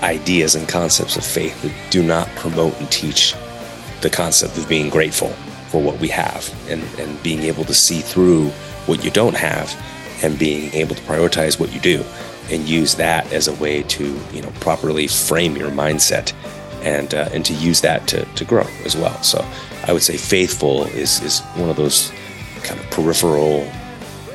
[0.02, 3.34] ideas and concepts of faith that do not promote and teach
[4.00, 5.28] the concept of being grateful
[5.68, 8.48] for what we have and, and being able to see through
[8.86, 9.70] what you don't have
[10.22, 12.04] and being able to prioritize what you do
[12.50, 16.32] and use that as a way to you know properly frame your mindset
[16.82, 19.44] and uh, and to use that to, to grow as well so
[19.86, 22.12] i would say faithful is is one of those
[22.62, 23.70] kind of peripheral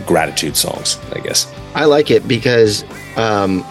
[0.06, 2.86] gratitude songs i guess I like it because
[3.18, 3.66] um,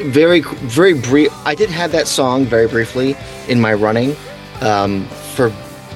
[0.00, 1.30] very very brief.
[1.46, 3.14] I did have that song very briefly
[3.46, 4.16] in my running
[4.62, 5.52] um, for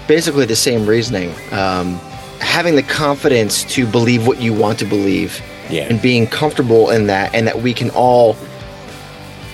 [0.06, 1.30] basically the same reasoning.
[1.52, 1.94] Um,
[2.40, 7.06] having the confidence to believe what you want to believe yeah and being comfortable in
[7.06, 8.36] that, and that we can all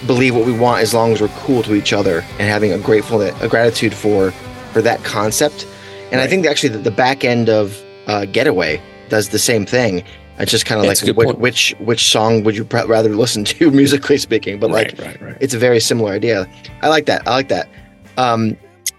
[0.07, 2.79] believe what we want as long as we're cool to each other and having a
[2.79, 4.31] grateful a gratitude for
[4.73, 5.67] for that concept.
[6.11, 6.25] And right.
[6.25, 10.05] I think actually the, the back end of uh, Getaway does the same thing.
[10.39, 13.71] It's just kind of like which, which, which song would you pr- rather listen to
[13.83, 14.59] musically speaking?
[14.59, 15.37] But right, like right.
[15.41, 16.51] it's a very similar idea.
[16.81, 17.27] I like that.
[17.29, 17.69] I like that.
[18.17, 18.57] Um,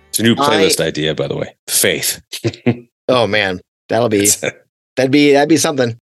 [0.09, 1.55] it's a new playlist I, idea, by the way.
[1.67, 2.21] Faith.
[3.07, 4.27] oh man, that'll be
[4.95, 5.97] that'd be that'd be something.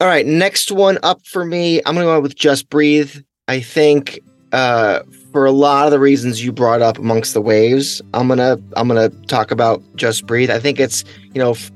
[0.00, 1.82] All right, next one up for me.
[1.84, 3.14] I'm gonna go with Just Breathe.
[3.48, 4.18] I think
[4.50, 8.58] uh, for a lot of the reasons you brought up amongst the waves, I'm gonna
[8.76, 10.50] I'm gonna talk about Just Breathe.
[10.50, 11.70] I think it's you know f-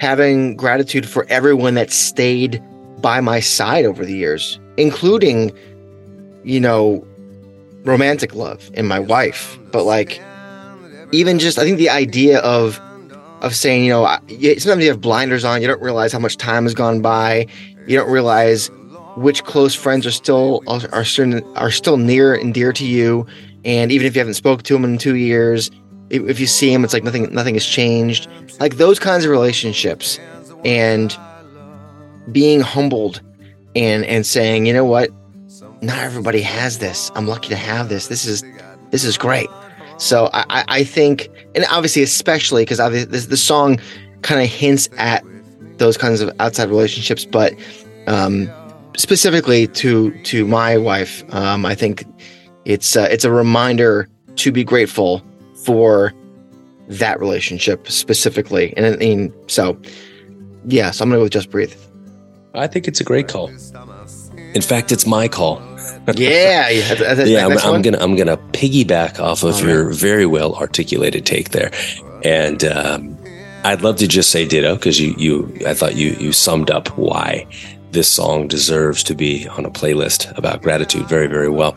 [0.00, 2.60] having gratitude for everyone that stayed
[3.00, 5.52] by my side over the years, including
[6.42, 7.06] you know
[7.84, 10.20] romantic love and my wife, but like
[11.12, 12.80] even just I think the idea of
[13.42, 14.04] of saying, you know,
[14.58, 17.46] sometimes you have blinders on, you don't realize how much time has gone by,
[17.86, 18.70] you don't realize
[19.16, 20.80] which close friends are still are
[21.56, 23.26] are still near and dear to you,
[23.64, 25.70] and even if you haven't spoken to them in two years,
[26.08, 28.28] if you see them, it's like nothing nothing has changed.
[28.60, 30.18] Like those kinds of relationships,
[30.64, 31.16] and
[32.30, 33.20] being humbled,
[33.74, 35.10] and and saying, you know what,
[35.82, 37.10] not everybody has this.
[37.14, 38.06] I'm lucky to have this.
[38.06, 38.44] This is
[38.90, 39.48] this is great.
[39.98, 43.80] So I, I think, and obviously, especially because the, the song
[44.22, 45.24] kind of hints at
[45.78, 47.54] those kinds of outside relationships, but
[48.06, 48.50] um,
[48.96, 52.04] specifically to to my wife, um, I think
[52.64, 55.22] it's uh, it's a reminder to be grateful
[55.64, 56.12] for
[56.88, 59.78] that relationship specifically, and, and so
[60.66, 61.74] yeah, so I'm gonna go with just breathe.
[62.54, 63.50] I think it's a great call.
[64.54, 65.56] In fact, it's my call
[66.16, 66.94] yeah, yeah.
[66.94, 71.50] That, yeah I'm, I'm, gonna I'm gonna piggyback off of your very well articulated take
[71.50, 71.70] there,
[72.24, 73.18] and um,
[73.64, 76.88] I'd love to just say ditto because you you I thought you you summed up
[76.98, 77.46] why
[77.90, 81.76] this song deserves to be on a playlist about gratitude very very well.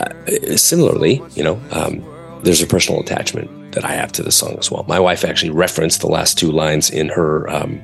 [0.00, 2.04] Uh, similarly, you know, um,
[2.42, 4.84] there's a personal attachment that I have to the song as well.
[4.88, 7.82] My wife actually referenced the last two lines in her um,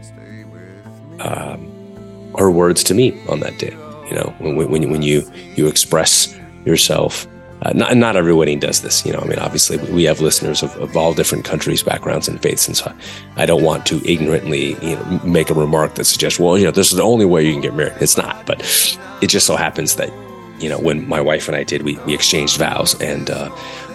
[1.20, 3.76] um, her words to me on that day.
[4.12, 5.22] You know, when, when, when you,
[5.56, 7.26] you express yourself,
[7.62, 9.06] uh, not, not every wedding does this.
[9.06, 12.38] You know, I mean, obviously we have listeners of, of all different countries, backgrounds, and
[12.42, 12.68] faiths.
[12.68, 12.94] And so
[13.36, 16.70] I don't want to ignorantly, you know, make a remark that suggests, well, you know,
[16.70, 17.94] this is the only way you can get married.
[18.02, 18.60] It's not, but
[19.22, 20.12] it just so happens that,
[20.60, 23.48] you know, when my wife and I did, we, we exchanged vows and, uh,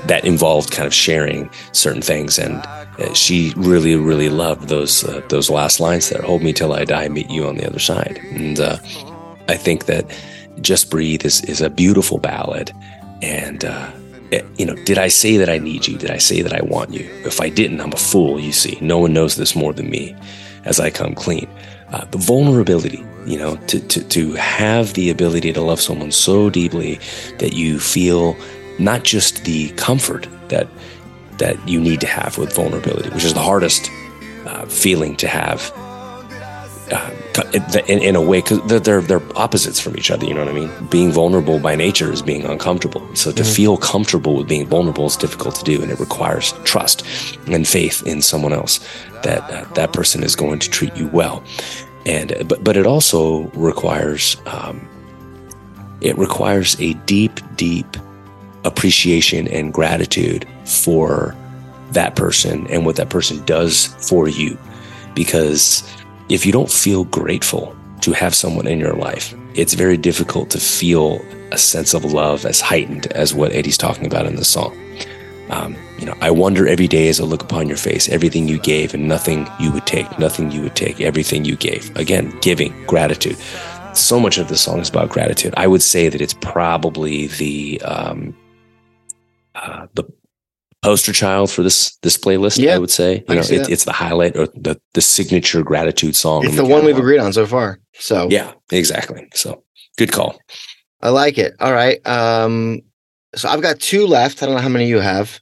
[0.07, 2.39] that involved kind of sharing certain things.
[2.39, 2.55] And
[2.97, 6.23] uh, she really, really loved those, uh, those last lines there.
[6.23, 8.17] Hold me till I die, meet you on the other side.
[8.31, 8.77] And, uh,
[9.47, 10.05] I think that
[10.61, 12.71] Just Breathe is, is a beautiful ballad.
[13.21, 13.91] And, uh,
[14.31, 15.97] it, you know, did I say that I need you?
[15.97, 17.09] Did I say that I want you?
[17.25, 18.77] If I didn't, I'm a fool, you see.
[18.81, 20.15] No one knows this more than me
[20.65, 21.47] as I come clean.
[21.89, 26.49] Uh, the vulnerability, you know, to, to, to have the ability to love someone so
[26.49, 26.99] deeply
[27.39, 28.35] that you feel
[28.79, 30.67] not just the comfort that
[31.37, 33.91] that you need to have with vulnerability, which is the hardest
[34.45, 35.71] uh, feeling to have
[37.87, 40.49] in, in, a way because they're, they're, they're opposites from each other you know what
[40.49, 40.71] i mean?
[40.87, 43.07] Being vulnerable by nature is being uncomfortable.
[43.15, 43.53] So to mm-hmm.
[43.53, 47.05] feel comfortable with being vulnerable is difficult to do and it requires trust
[47.47, 48.79] and faith in someone else
[49.23, 51.43] that uh, that person is going to treat you well.
[52.05, 54.87] And but but it also requires um,
[56.01, 57.97] it requires a deep deep
[58.63, 61.35] appreciation and gratitude for
[61.91, 64.57] that person and what that person does for you.
[65.15, 65.83] Because
[66.29, 70.59] if you don't feel grateful to have someone in your life, it's very difficult to
[70.59, 74.77] feel a sense of love as heightened as what Eddie's talking about in the song.
[75.49, 78.59] Um, you know, I wonder every day as I look upon your face, everything you
[78.59, 81.95] gave and nothing you would take, nothing you would take, everything you gave.
[81.95, 83.37] Again, giving, gratitude.
[83.93, 85.53] So much of the song is about gratitude.
[85.55, 88.35] I would say that it's probably the um,
[89.55, 90.03] uh, the
[90.83, 92.59] poster child for this this playlist.
[92.59, 96.15] Yeah, I would say you know it, it's the highlight or the the signature gratitude
[96.15, 96.45] song.
[96.45, 97.79] It's the one we've agreed on so far.
[97.93, 99.27] So yeah, exactly.
[99.33, 99.63] So
[99.97, 100.39] good call.
[101.01, 101.55] I like it.
[101.59, 102.05] All right.
[102.07, 102.81] Um,
[103.35, 104.41] so I've got two left.
[104.41, 105.39] I don't know how many you have.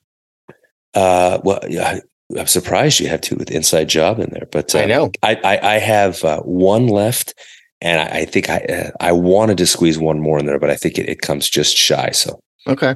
[0.94, 2.00] Uh, well, yeah,
[2.38, 5.36] I'm surprised you have two with Inside Job in there, but uh, I know I
[5.44, 7.34] I, I have uh, one left,
[7.82, 10.70] and I, I think I uh, I wanted to squeeze one more in there, but
[10.70, 12.12] I think it, it comes just shy.
[12.12, 12.96] So okay.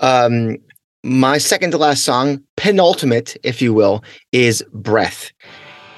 [0.00, 0.58] Um,
[1.02, 5.32] my second to last song, penultimate, if you will, is Breath.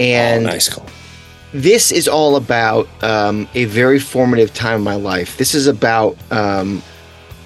[0.01, 0.87] And oh, nice call.
[1.53, 5.37] This is all about um, a very formative time in my life.
[5.37, 6.83] This is about um,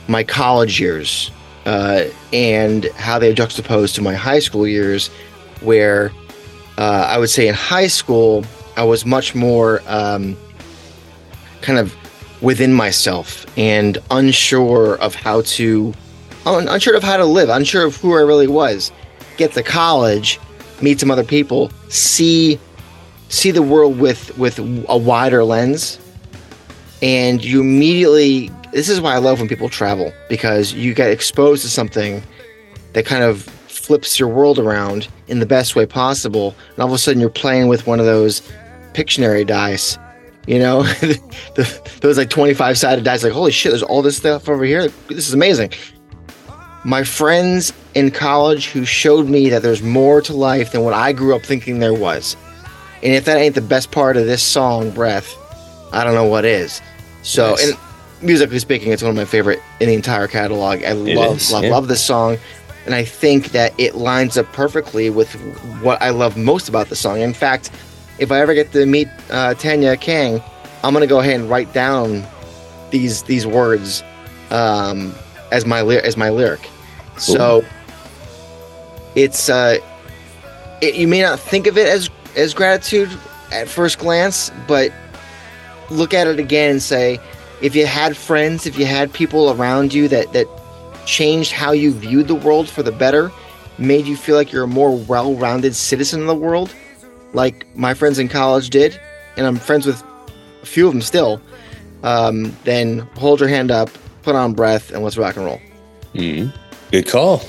[0.07, 1.31] my college years
[1.67, 5.09] uh, and how they juxtapose to my high school years,
[5.61, 6.11] where
[6.79, 10.37] uh, I would say in high school, I was much more um,
[11.61, 11.95] kind of
[12.41, 15.93] within myself and unsure of how to
[16.55, 18.93] un- unsure of how to live, unsure of who I really was.
[19.37, 20.41] Get to college,
[20.81, 22.59] meet some other people, see
[23.29, 25.99] see the world with with a wider lens,
[27.03, 28.51] and you immediately.
[28.73, 32.23] This is why I love when people travel because you get exposed to something
[32.93, 36.93] that kind of flips your world around in the best way possible, and all of
[36.93, 38.43] a sudden you're playing with one of those
[38.93, 39.99] Pictionary dice.
[40.47, 40.83] You know,
[41.55, 44.89] the, those like 25 sided dice, like, holy shit, there's all this stuff over here.
[45.09, 45.73] This is amazing
[46.85, 51.13] my friends in college who showed me that there's more to life than what I
[51.13, 52.37] grew up thinking there was.
[53.03, 55.37] And if that ain't the best part of this song, Breath,
[55.93, 56.81] I don't know what is.
[57.23, 57.71] So, nice.
[57.71, 57.79] and
[58.23, 60.83] musically speaking, it's one of my favorite in the entire catalog.
[60.83, 61.71] I it love, is, love, yeah.
[61.71, 62.39] love this song.
[62.87, 65.33] And I think that it lines up perfectly with
[65.83, 67.21] what I love most about the song.
[67.21, 67.71] In fact,
[68.19, 70.43] if I ever get to meet uh, Tanya Kang,
[70.83, 72.27] I'm gonna go ahead and write down
[72.91, 74.03] these these words
[74.51, 75.15] um,
[75.51, 76.69] as my as my lyric.
[77.17, 77.65] So
[79.15, 79.79] it's uh,
[80.81, 83.11] it, you may not think of it as as gratitude
[83.53, 84.93] at first glance, but
[85.91, 87.19] look at it again and say,
[87.61, 90.47] if you had friends, if you had people around you that that
[91.07, 93.33] changed how you viewed the world for the better,
[93.79, 96.75] made you feel like you're a more well-rounded citizen of the world,
[97.33, 99.01] like my friends in college did,
[99.37, 100.03] and I'm friends with
[100.63, 101.41] a few of them still.
[102.03, 103.91] Um, then hold your hand up,
[104.29, 105.61] put on breath, and let's rock and roll.
[106.13, 106.55] Mm-hmm.
[106.93, 107.41] Good call.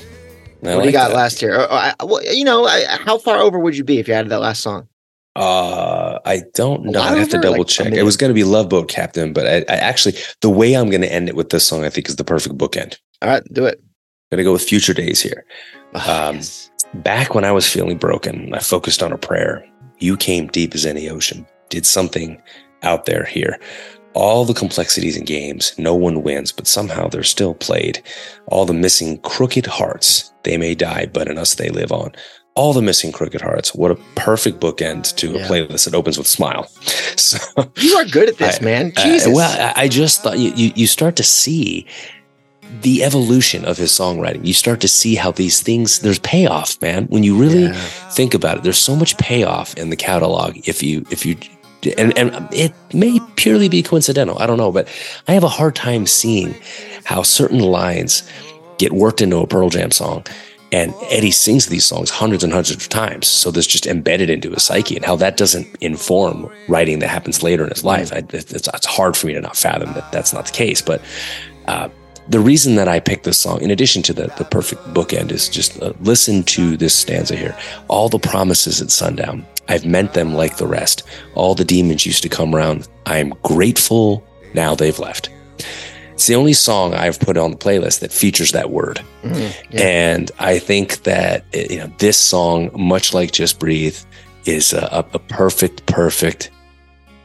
[0.62, 1.14] I what like do you got that.
[1.14, 1.66] last year?
[1.70, 4.40] I, well, you know, I, how far over would you be if you added that
[4.40, 4.88] last song?
[5.36, 7.00] Uh, I don't know.
[7.00, 7.92] I have to double like, check.
[7.92, 10.88] It was going to be Love Boat Captain, but I, I, actually the way I'm
[10.88, 12.96] going to end it with this song, I think, is the perfect bookend.
[13.20, 13.78] All right, do it.
[14.32, 15.44] I'm gonna go with Future Days here.
[15.94, 16.70] Oh, um, yes.
[16.94, 19.66] Back when I was feeling broken, I focused on a prayer.
[19.98, 22.40] You came deep as any ocean, did something
[22.82, 23.58] out there here
[24.14, 28.02] all the complexities in games, no one wins, but somehow they're still played.
[28.46, 32.12] All the missing crooked hearts, they may die, but in us they live on.
[32.56, 33.74] All the missing crooked hearts.
[33.74, 35.46] What a perfect bookend to yeah.
[35.46, 36.70] a playlist that opens with "Smile."
[37.20, 37.38] So
[37.76, 38.92] you are good at this, I, man.
[38.96, 39.28] Jesus.
[39.28, 41.86] Uh, well, I, I just thought you, you you start to see
[42.82, 44.44] the evolution of his songwriting.
[44.44, 47.06] You start to see how these things, there's payoff, man.
[47.06, 47.74] When you really yeah.
[47.74, 51.36] think about it, there's so much payoff in the catalog if you if you
[51.98, 54.38] and, and it may purely be coincidental.
[54.38, 54.88] I don't know, but
[55.28, 56.54] I have a hard time seeing
[57.04, 58.28] how certain lines
[58.78, 60.24] get worked into a Pearl Jam song.
[60.72, 63.26] And Eddie sings these songs hundreds and hundreds of times.
[63.26, 67.42] So there's just embedded into his psyche and how that doesn't inform writing that happens
[67.42, 68.12] later in his life.
[68.12, 70.80] I, it's, it's, hard for me to not fathom that that's not the case.
[70.80, 71.02] But
[71.66, 71.88] uh,
[72.28, 75.48] the reason that I picked this song, in addition to the, the perfect bookend, is
[75.48, 77.56] just uh, listen to this stanza here.
[77.88, 81.04] All the promises at sundown, I've meant them like the rest.
[81.34, 82.88] All the demons used to come around.
[83.06, 85.30] I am grateful now they've left.
[86.12, 89.00] It's the only song I've put on the playlist that features that word.
[89.22, 89.80] Mm-hmm, yeah.
[89.80, 93.96] And I think that you know this song, much like Just Breathe,
[94.44, 96.50] is a, a perfect, perfect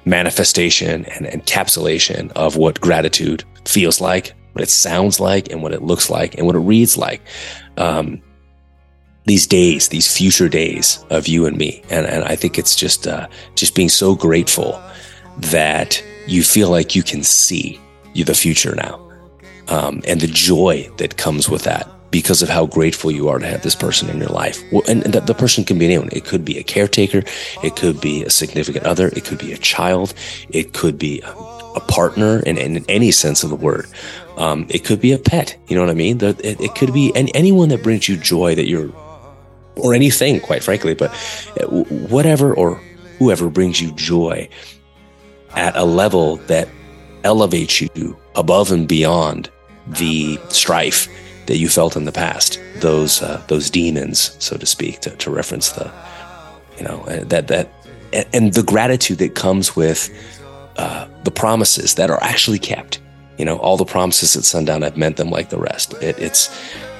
[0.06, 5.82] manifestation and encapsulation of what gratitude feels like what it sounds like and what it
[5.82, 7.22] looks like and what it reads like.
[7.76, 8.22] Um,
[9.26, 11.82] these days, these future days of you and me.
[11.90, 14.82] And, and I think it's just, uh, just being so grateful
[15.38, 17.80] that you feel like you can see
[18.14, 19.02] you the future now.
[19.68, 23.46] Um, and the joy that comes with that because of how grateful you are to
[23.46, 24.64] have this person in your life.
[24.72, 26.08] Well, and, and the person can be anyone.
[26.14, 27.24] It could be a caretaker.
[27.62, 29.10] It could be a significant other.
[29.10, 30.14] It could be a child.
[30.50, 33.88] It could be a, a partner in, in, any sense of the word.
[34.38, 35.58] Um, it could be a pet.
[35.68, 36.20] You know what I mean?
[36.20, 38.92] The, it, it, could be any, anyone that brings you joy that you're,
[39.78, 41.12] or anything, quite frankly, but
[41.62, 42.76] uh, whatever or
[43.20, 44.48] whoever brings you joy
[45.56, 46.68] at a level that
[47.24, 49.50] elevates you above and beyond
[49.88, 51.08] the strife
[51.48, 52.60] that you felt in the past.
[52.78, 55.92] Those uh, those demons, so to speak, to, to reference the,
[56.78, 57.72] you know, uh, that that
[58.34, 60.10] and the gratitude that comes with
[60.78, 63.00] uh, the promises that are actually kept
[63.38, 65.94] you know, all the promises at sundown, I've meant them like the rest.
[65.96, 66.50] It, it's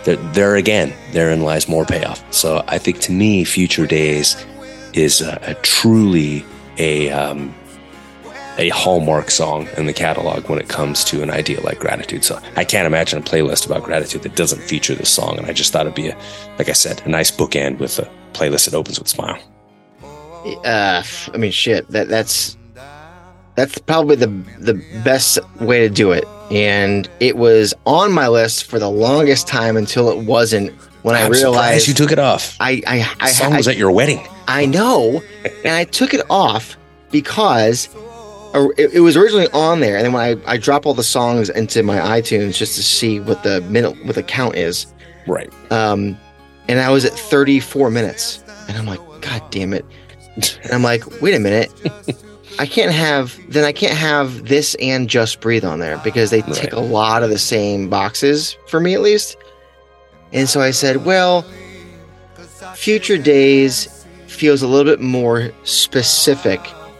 [0.06, 2.24] there, there again, therein lies more payoff.
[2.34, 4.44] So I think to me, Future Days
[4.94, 6.46] is a, a truly
[6.78, 7.54] a, um,
[8.58, 12.24] a hallmark song in the catalog when it comes to an idea like gratitude.
[12.24, 15.38] So I can't imagine a playlist about gratitude that doesn't feature this song.
[15.38, 16.18] And I just thought it'd be a,
[16.58, 19.40] like I said, a nice bookend with a playlist that opens with Smile.
[20.64, 21.04] Uh,
[21.34, 22.56] I mean, shit, that that's
[23.56, 24.28] that's probably the
[24.60, 26.26] the best way to do it.
[26.52, 30.72] And it was on my list for the longest time until it wasn't.
[31.02, 33.78] When I'm i realized you took it off, I I, I song I, was at
[33.78, 34.28] your wedding.
[34.48, 35.22] I know,
[35.64, 36.78] and I took it off
[37.12, 37.90] because
[38.78, 41.50] it, it was originally on there, and then when I, I drop all the songs
[41.50, 44.88] into my iTunes just to see what the minute what the count is,
[45.28, 45.52] Right.
[45.72, 46.18] um,
[46.68, 49.86] and I was at 34 minutes, and I'm like, God damn it!
[50.36, 51.72] And I'm like, wait a minute,
[52.58, 56.42] I can't have then I can't have this and Just Breathe on there because they
[56.42, 56.74] tick Right.
[56.74, 59.38] a lot of the same boxes for me at least.
[60.32, 61.46] And so I said, well,
[62.76, 66.60] Future Days feels a little bit more specific,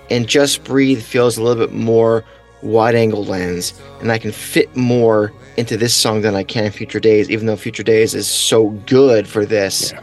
[0.10, 2.24] and Just Breathe feels a little bit more
[2.62, 6.72] wide angle lens, and I can fit more into this song than I can in
[6.72, 9.92] Future Days, even though Future Days is so good for this.
[9.92, 10.02] Yeah.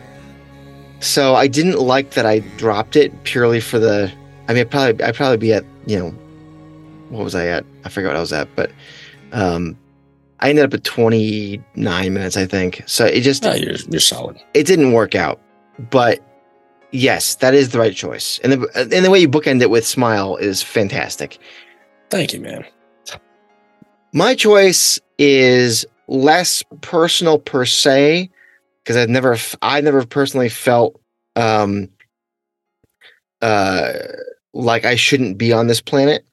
[1.00, 4.12] So I didn't like that I dropped it purely for the.
[4.48, 6.10] I mean, I'd probably I'd probably be at you know,
[7.10, 7.64] what was I at?
[7.84, 8.70] I forget what I was at, but
[9.32, 9.76] um,
[10.40, 12.82] I ended up at 29 minutes, I think.
[12.86, 14.40] So it just No, you're you're solid.
[14.54, 15.40] it didn't work out,
[15.90, 16.20] but
[16.90, 18.38] yes, that is the right choice.
[18.42, 21.38] And the and the way you bookend it with "Smile" is fantastic.
[22.10, 22.64] Thank you, man.
[24.12, 28.28] My choice is less personal per se
[28.82, 31.00] because I've never I never personally felt
[31.36, 31.88] um
[33.40, 33.92] uh
[34.54, 36.24] like I shouldn't be on this planet.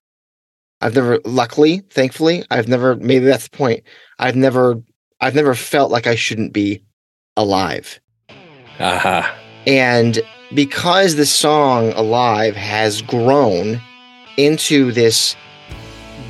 [0.82, 3.84] I've never luckily, thankfully, I've never maybe that's the point.
[4.18, 4.82] I've never
[5.20, 6.84] I've never felt like I shouldn't be
[7.36, 8.00] alive.
[8.80, 9.36] Aha.
[9.68, 10.22] And
[10.54, 13.82] because the song Alive has grown
[14.38, 15.36] into this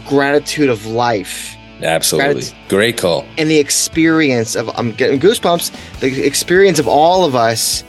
[0.08, 2.42] gratitude of life Absolutely.
[2.42, 3.26] That's- Great call.
[3.38, 7.84] and the experience of I'm getting goosebumps, the experience of all of us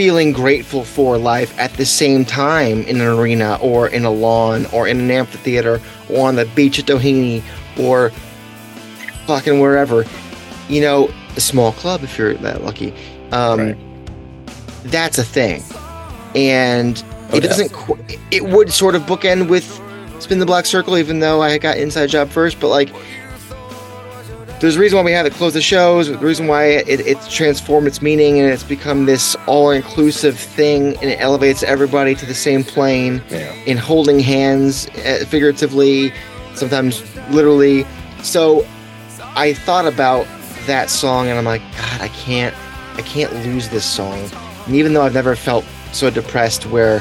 [0.00, 4.64] feeling grateful for life at the same time in an arena or in a lawn
[4.72, 5.78] or in an amphitheater
[6.08, 7.42] or on the beach at Doheny
[7.78, 8.08] or
[9.26, 10.06] fucking wherever.
[10.70, 12.94] You know, a small club if you're that lucky.
[13.30, 13.76] Um, Right.
[14.84, 15.62] That's a thing.
[16.34, 17.98] And Oh, it doesn't, qu-
[18.30, 19.66] it would sort of bookend with
[20.18, 22.88] Spin the Black Circle, even though I got Inside Job first, but like,
[24.60, 26.08] there's a reason why we have to close the shows.
[26.08, 31.04] The reason why it, it's transformed its meaning and it's become this all-inclusive thing, and
[31.10, 33.52] it elevates everybody to the same plane Yeah.
[33.64, 36.12] in holding hands, uh, figuratively,
[36.54, 37.86] sometimes literally.
[38.22, 38.66] So,
[39.34, 40.26] I thought about
[40.66, 42.54] that song, and I'm like, God, I can't,
[42.96, 44.28] I can't lose this song.
[44.66, 47.00] And even though I've never felt so depressed where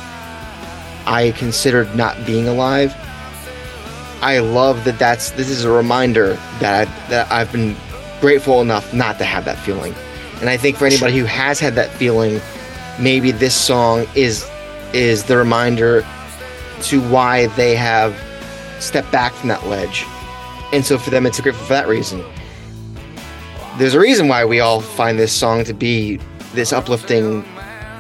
[1.06, 2.96] I considered not being alive,
[4.22, 7.76] I love that that's this is a reminder that I, that I've been
[8.20, 9.96] grateful enough not to have that feeling.
[10.42, 12.42] And I think for anybody who has had that feeling,
[13.00, 14.50] maybe this song is
[14.94, 16.06] is the reminder
[16.82, 18.16] to why they have
[18.80, 20.06] stepped back from that ledge.
[20.74, 22.24] And so for them it's grateful for that reason.
[23.78, 26.20] There's a reason why we all find this song to be
[26.54, 27.44] this uplifting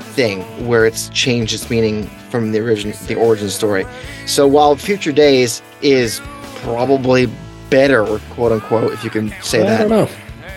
[0.02, 3.86] thing where it's changed its meaning from the origin the origin story.
[4.26, 6.22] So while Future Days is
[6.58, 7.28] probably
[7.70, 9.82] better, quote unquote, if you can say that.
[9.82, 10.10] I don't that.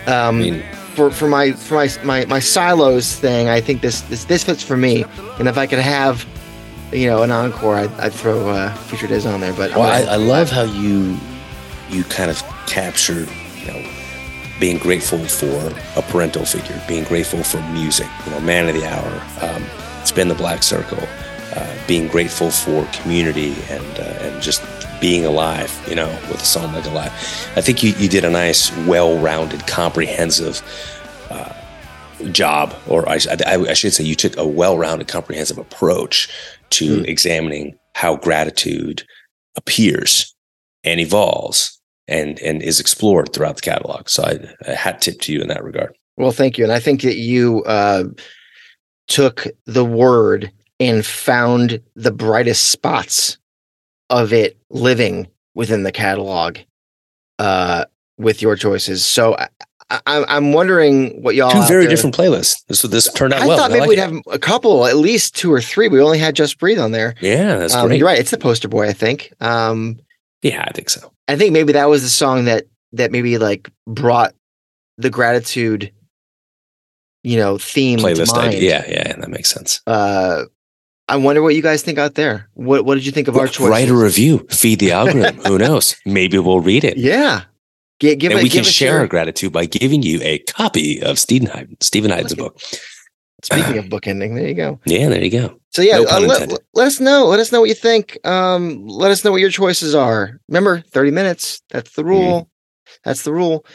[0.07, 0.13] know.
[0.13, 0.63] Um, I mean,
[0.95, 4.63] for for my for my my, my silos thing, I think this this this fits
[4.63, 5.05] for me.
[5.39, 6.25] And if I could have,
[6.91, 9.53] you know, an encore, I'd, I'd throw uh, Future Days on there.
[9.53, 11.17] But well, I, I love how you
[11.89, 13.89] you kind of captured, you know,
[14.59, 18.85] being grateful for a parental figure, being grateful for music, you know, man of the
[18.87, 19.63] hour, um,
[20.05, 20.99] spin the black circle,
[21.55, 24.61] uh, being grateful for community and uh, and just
[25.03, 27.11] being alive, you know, with a song like Alive.
[27.57, 30.61] I think you, you did a nice, well-rounded, comprehensive
[31.29, 31.51] uh,
[32.31, 36.29] job, or I, I, I should say, you took a well-rounded, comprehensive approach
[36.69, 37.05] to Hmm.
[37.05, 39.03] examining how gratitude
[39.57, 40.33] appears
[40.85, 44.07] and evolves and and is explored throughout the catalog.
[44.07, 44.39] So I,
[44.71, 45.91] a hat tip to you in that regard.
[46.15, 46.63] Well, thank you.
[46.63, 48.05] And I think that you uh,
[49.09, 50.49] took the word
[50.79, 53.37] and found the brightest spots
[54.19, 56.57] of it living within the catalog
[57.39, 57.85] uh,
[58.17, 59.05] with your choices.
[59.05, 59.47] So I,
[59.89, 62.65] I, I'm wondering what y'all Two very different playlists.
[62.67, 63.57] This this turned out I well.
[63.57, 64.01] thought and maybe like we'd it.
[64.01, 65.87] have a couple, at least two or three.
[65.87, 67.15] We only had Just Breathe on there.
[67.21, 67.97] Yeah, that's Um, great.
[67.99, 68.19] you're right.
[68.19, 69.33] It's the poster boy, I think.
[69.41, 69.99] Um,
[70.41, 71.11] Yeah, I think so.
[71.27, 74.33] I think maybe that was the song that that maybe like brought
[74.97, 75.91] the gratitude,
[77.23, 78.61] you know, theme to Playlist idea.
[78.61, 79.81] Yeah, yeah, that makes sense.
[79.87, 80.43] Uh,
[81.07, 82.49] I wonder what you guys think out there.
[82.53, 83.69] What What did you think of our choice?
[83.69, 84.45] Write a review.
[84.49, 85.37] Feed the algorithm.
[85.45, 85.95] Who knows?
[86.05, 86.97] Maybe we'll read it.
[86.97, 87.43] Yeah,
[87.99, 88.43] Gi- give and it.
[88.43, 91.77] we give can share your- our gratitude by giving you a copy of Steven Hyden,
[91.81, 92.59] Steven Hyden's book.
[93.43, 94.79] Speaking of bookending, there you go.
[94.85, 95.59] Yeah, there you go.
[95.71, 97.25] So yeah, No uh, let, let us know.
[97.25, 98.17] Let us know what you think.
[98.25, 100.39] Um, let us know what your choices are.
[100.47, 101.61] Remember, thirty minutes.
[101.69, 102.43] That's the rule.
[102.43, 102.93] Mm-hmm.
[103.03, 103.65] That's the rule.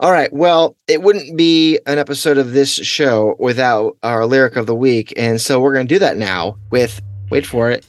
[0.00, 0.32] All right.
[0.32, 5.12] Well, it wouldn't be an episode of this show without our lyric of the week.
[5.16, 7.86] And so we're going to do that now with, wait for it,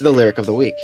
[0.00, 0.74] the lyric of the week.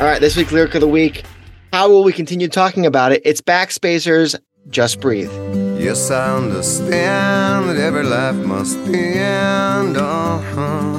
[0.00, 0.20] All right.
[0.20, 1.24] This week's lyric of the week.
[1.72, 3.22] How will we continue talking about it?
[3.24, 4.36] It's Backspacer's,
[4.68, 5.32] Just Breathe.
[5.80, 9.96] Yes, I understand that every life must end.
[9.96, 10.97] Uh-huh.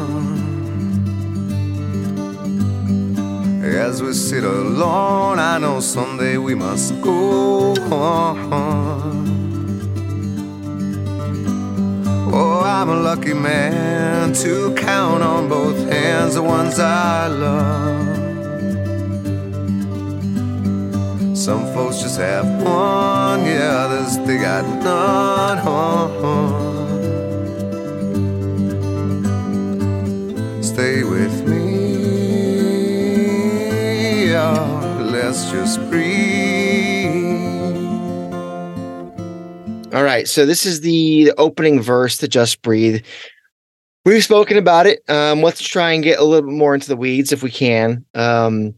[3.75, 8.49] As we sit alone, I know someday we must go on.
[12.33, 18.17] Oh, I'm a lucky man to count on both hands the ones I love.
[21.37, 26.68] Some folks just have one, yeah, others they got none.
[35.29, 37.13] Let's just breathe.
[39.93, 43.05] All right, so this is the opening verse to Just Breathe.
[44.05, 45.07] We've spoken about it.
[45.07, 48.03] Um, let's try and get a little bit more into the weeds if we can.
[48.15, 48.73] Um,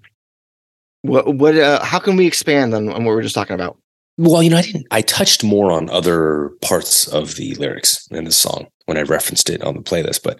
[1.03, 3.77] what, what, uh, how can we expand on, on what we are just talking about?
[4.17, 4.87] Well, you know, I didn't.
[4.91, 9.49] I touched more on other parts of the lyrics in the song when I referenced
[9.49, 10.37] it on the playlist, but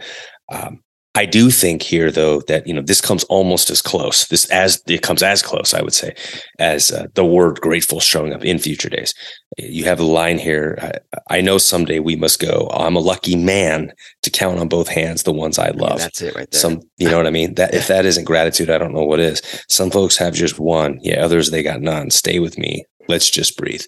[0.51, 0.83] um,
[1.13, 4.27] I do think here, though, that you know this comes almost as close.
[4.27, 6.15] This as it comes as close, I would say,
[6.57, 9.13] as uh, the word "grateful" showing up in future days.
[9.57, 10.77] You have a line here.
[10.81, 12.69] I, I, know someday we must go.
[12.73, 13.91] I'm a lucky man
[14.21, 15.99] to count on both hands the ones I love.
[15.99, 16.59] That's it, right there.
[16.59, 17.55] Some, you know what I mean.
[17.55, 19.41] That if that isn't gratitude, I don't know what is.
[19.67, 20.97] Some folks have just one.
[21.01, 22.11] Yeah, others they got none.
[22.11, 23.83] Stay with me let's just breathe.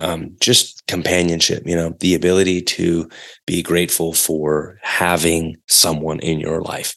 [0.00, 3.08] Um, just companionship, you know, the ability to
[3.46, 6.94] be grateful for having someone in your life.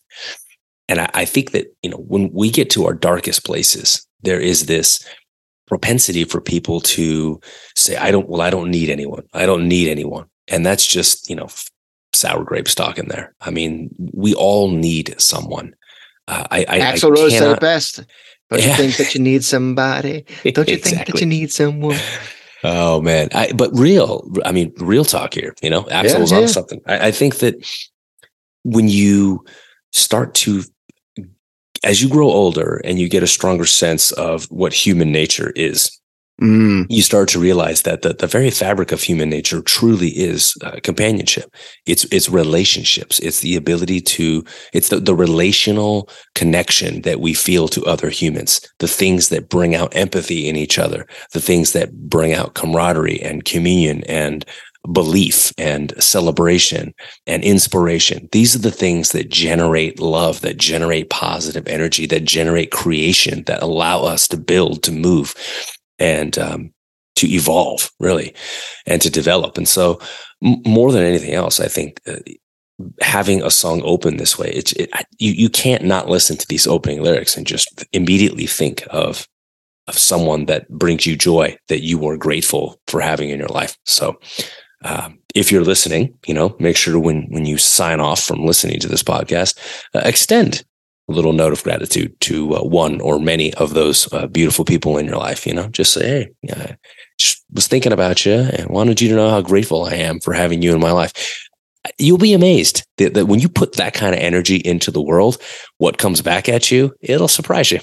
[0.87, 4.39] And I, I think that, you know, when we get to our darkest places, there
[4.39, 5.03] is this
[5.67, 7.39] propensity for people to
[7.75, 9.23] say, I don't, well, I don't need anyone.
[9.33, 10.25] I don't need anyone.
[10.47, 11.47] And that's just, you know,
[12.13, 13.33] sour grape stock in there.
[13.41, 15.73] I mean, we all need someone.
[16.27, 18.03] Uh, I, I, Axl Rose said it best.
[18.49, 18.67] Don't Yeah.
[18.67, 20.25] you think that you need somebody?
[20.43, 21.97] Don't you think that you need someone?
[22.63, 24.29] Oh man, I, but real.
[24.45, 25.55] I mean, real talk here.
[25.61, 26.37] You know, Axl Yeah, was yeah.
[26.39, 26.81] on something.
[26.85, 27.55] I, I think that
[28.63, 29.43] when you
[29.91, 30.63] start to,
[31.83, 35.99] as you grow older and you get a stronger sense of what human nature is,
[36.41, 40.55] Mm, you start to realize that the, the very fabric of human nature truly is
[40.63, 41.55] uh, companionship.
[41.85, 43.19] It's it's relationships.
[43.19, 48.59] It's the ability to it's the, the relational connection that we feel to other humans.
[48.79, 51.05] The things that bring out empathy in each other.
[51.31, 54.43] The things that bring out camaraderie and communion and
[54.91, 56.91] belief and celebration
[57.27, 58.27] and inspiration.
[58.31, 63.61] These are the things that generate love, that generate positive energy, that generate creation, that
[63.61, 65.35] allow us to build, to move
[66.01, 66.73] and um,
[67.15, 68.33] to evolve really
[68.85, 69.57] and to develop.
[69.57, 69.99] And so
[70.43, 72.17] m- more than anything else i think uh,
[73.01, 74.89] having a song open this way it's it,
[75.19, 79.27] you, you can't not listen to these opening lyrics and just immediately think of
[79.87, 83.75] of someone that brings you joy that you are grateful for having in your life.
[83.85, 84.19] So
[84.83, 88.79] um, if you're listening you know make sure when when you sign off from listening
[88.79, 89.57] to this podcast
[89.93, 90.63] uh, extend
[91.09, 94.97] a little note of gratitude to uh, one or many of those uh, beautiful people
[94.97, 95.45] in your life.
[95.45, 96.77] You know, just say, "Hey, I
[97.17, 100.33] just was thinking about you and wanted you to know how grateful I am for
[100.33, 101.47] having you in my life."
[101.97, 105.37] You'll be amazed that, that when you put that kind of energy into the world,
[105.79, 107.79] what comes back at you, it'll surprise you.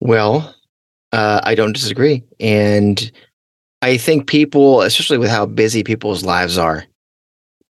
[0.00, 0.54] well,
[1.12, 2.24] uh, I don't disagree.
[2.40, 3.10] And
[3.82, 6.84] I think people, especially with how busy people's lives are,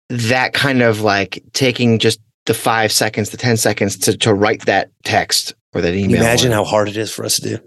[0.10, 4.66] that kind of like taking just the five seconds, the 10 seconds to, to write
[4.66, 6.18] that text or that email.
[6.22, 7.60] imagine how hard it is for us to do?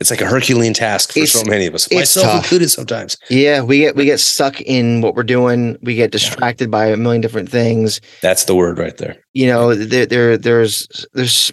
[0.00, 2.44] It's like a Herculean task for It's- so many of us, myself tough.
[2.44, 3.16] included sometimes.
[3.30, 5.76] Yeah, we get we get stuck in what we're doing.
[5.82, 8.00] We get distracted by a million different things.
[8.20, 9.16] That's the word right there.
[9.34, 11.50] You know, there, there there's there's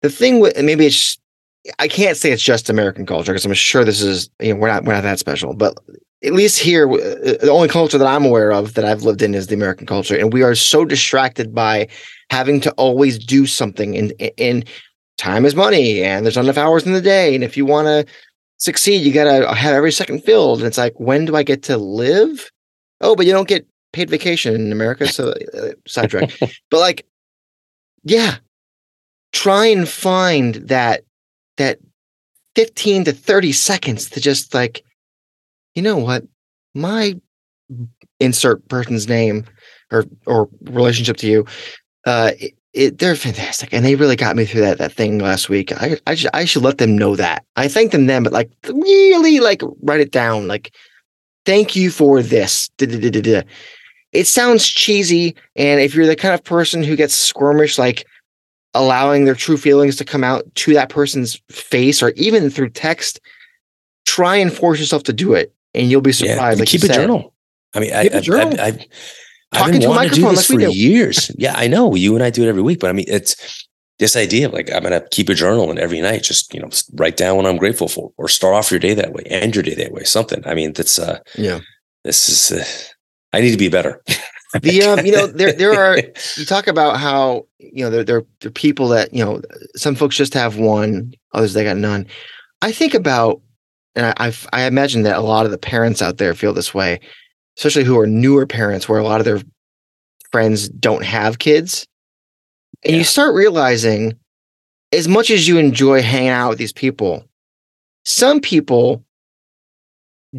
[0.00, 1.18] the thing with maybe it's
[1.78, 4.68] I can't say it's just American culture because I'm sure this is you know we're
[4.68, 5.78] not we're not that special, but
[6.24, 9.34] at least here uh, the only culture that I'm aware of that I've lived in
[9.34, 11.88] is the American culture, and we are so distracted by
[12.30, 14.64] having to always do something and and
[15.18, 17.86] time is money and there's not enough hours in the day and if you want
[17.86, 18.04] to
[18.56, 21.62] succeed you got to have every second filled and it's like when do I get
[21.64, 22.50] to live?
[23.00, 26.32] Oh, but you don't get paid vacation in America, so uh, sidetrack.
[26.70, 27.06] but like,
[28.04, 28.36] yeah,
[29.32, 31.04] try and find that
[31.62, 31.78] that
[32.54, 34.84] 15 to 30 seconds to just like,
[35.74, 36.24] you know what,
[36.74, 37.14] my
[38.20, 39.44] insert person's name
[39.90, 41.46] or or relationship to you,
[42.06, 45.48] uh, it, it, they're fantastic, and they really got me through that that thing last
[45.48, 45.72] week.
[45.72, 47.44] I I should I should let them know that.
[47.56, 50.48] I thank them then, but like really like write it down.
[50.48, 50.74] Like,
[51.44, 52.68] thank you for this.
[52.78, 53.42] Da-da-da-da-da.
[54.12, 58.06] It sounds cheesy, and if you're the kind of person who gets squirmish, like
[58.74, 63.20] allowing their true feelings to come out to that person's face or even through text,
[64.06, 65.54] try and force yourself to do it.
[65.74, 66.58] And you'll be surprised.
[66.58, 66.94] Yeah, like keep a said.
[66.94, 67.32] journal.
[67.74, 68.60] I mean, I, Keep a I, journal.
[68.60, 68.86] I, I, I've
[69.58, 70.70] Talking been to a wanting to do microphone this for do.
[70.72, 71.30] years.
[71.38, 71.94] Yeah, I know.
[71.94, 73.66] You and I do it every week, but I mean, it's
[73.98, 76.68] this idea of like I'm gonna keep a journal and every night just you know
[76.94, 79.62] write down what I'm grateful for, or start off your day that way, end your
[79.62, 80.04] day that way.
[80.04, 80.42] Something.
[80.46, 81.60] I mean, that's uh, Yeah.
[82.04, 82.58] this is.
[82.60, 82.64] Uh,
[83.34, 84.02] I need to be better.
[84.60, 85.98] The um, you know, there there are
[86.36, 89.40] you talk about how you know there there there are people that you know
[89.76, 92.06] some folks just have one, others they got none.
[92.60, 93.40] I think about,
[93.94, 96.74] and I I've, I imagine that a lot of the parents out there feel this
[96.74, 97.00] way,
[97.58, 99.40] especially who are newer parents, where a lot of their
[100.30, 101.86] friends don't have kids,
[102.84, 104.14] and you start realizing,
[104.92, 107.24] as much as you enjoy hanging out with these people,
[108.04, 109.04] some people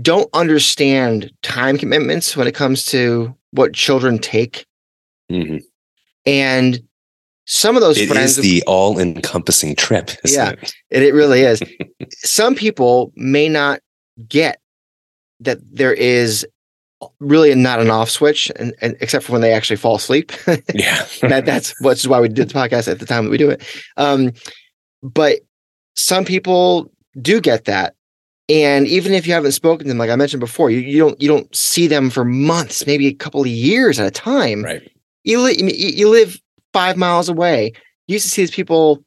[0.01, 4.66] don't understand time commitments when it comes to what children take
[5.32, 5.62] Mhm.
[6.26, 6.82] and
[7.45, 10.12] some of those It friends is the all-encompassing trip.
[10.24, 10.51] isn't Yeah.
[10.51, 10.74] it?
[10.91, 11.62] and it really is
[12.24, 13.80] some people may not
[14.28, 14.60] get
[15.39, 16.45] that there is
[17.20, 20.32] really not an off switch and, and except for when they actually fall asleep
[20.74, 21.06] Yeah.
[21.22, 23.62] that, that's which why we did the podcast at the time that we do it
[23.97, 24.32] um
[25.01, 25.39] but
[25.95, 26.89] some people
[27.22, 27.93] do get that
[28.50, 31.22] and even if you haven't spoken to them like i mentioned before you, you don't
[31.22, 34.91] you don't see them for months maybe a couple of years at a time right.
[35.24, 36.38] you, li- you live
[36.74, 37.72] five miles away.
[38.08, 39.04] You used to see these people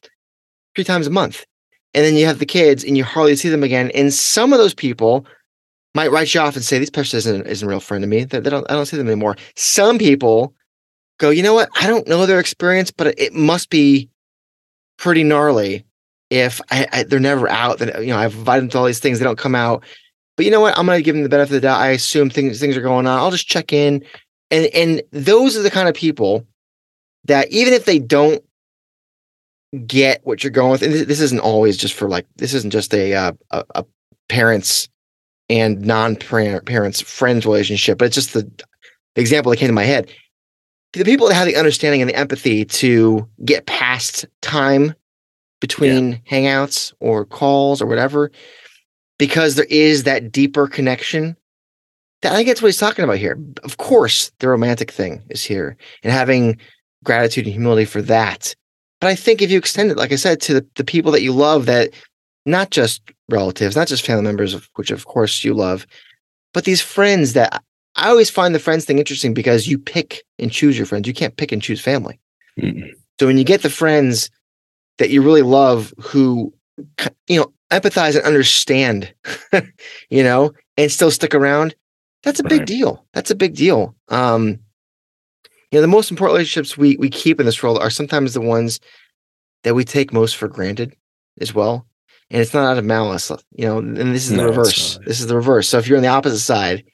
[0.74, 1.45] three times a month.
[1.93, 3.91] And then you have the kids and you hardly see them again.
[3.95, 5.26] And some of those people
[5.95, 8.24] might write you off and say, this person isn't, isn't a real friend to me.
[8.24, 9.37] They, they don't, I don't see them anymore.
[9.57, 10.55] Some people
[11.18, 11.70] go, you know what?
[11.74, 14.11] I don't know their experience, but it must be
[14.99, 15.86] pretty gnarly
[16.31, 17.79] if I, I, they're never out.
[17.79, 19.18] That you know, I've invited them to all these things.
[19.18, 19.85] They don't come out.
[20.37, 20.77] But you know what?
[20.79, 21.81] I'm to give them the benefit of the doubt.
[21.81, 23.18] I assume things things are going on.
[23.18, 24.05] I'll just check in.
[24.51, 26.47] And and those are the kind of people
[27.24, 28.43] that even if they don't
[29.87, 32.70] get what you're going with, and this, this isn't always just for like this isn't
[32.70, 33.85] just a uh, a, a
[34.29, 34.89] parents
[35.49, 38.51] and non-parents friends relationship, but it's just the
[39.14, 40.11] example that came to my head.
[40.93, 44.95] The people that have the understanding and the empathy to get past time
[45.61, 48.30] between hangouts or calls or whatever,
[49.18, 51.36] because there is that deeper connection.
[52.22, 53.38] That I think that's what he's talking about here.
[53.62, 56.59] Of course, the romantic thing is here and having
[57.04, 58.54] gratitude and humility for that.
[59.00, 61.22] But I think if you extend it, like I said, to the, the people that
[61.22, 61.90] you love, that
[62.46, 65.86] not just relatives, not just family members, of which of course you love,
[66.54, 67.62] but these friends that
[67.96, 71.09] I always find the friends thing interesting because you pick and choose your friends.
[71.09, 72.18] You can't pick and choose family.
[72.59, 72.92] Mm-mm.
[73.18, 74.30] So when you get the friends
[74.99, 76.53] that you really love who
[77.26, 79.12] you know empathize and understand,
[80.11, 81.74] you know, and still stick around,
[82.22, 82.66] that's a big Right.
[82.66, 83.05] deal.
[83.12, 83.94] That's a big deal.
[84.09, 84.59] Um
[85.72, 88.40] you know, the most important relationships we we keep in this world are sometimes the
[88.40, 88.80] ones
[89.64, 90.94] that we take most for granted
[91.40, 91.86] as well.
[92.30, 94.99] And it's not out of malice, you know, and this is the No, it's reverse.
[95.07, 95.68] This is the reverse.
[95.68, 96.84] So if you're on the opposite side,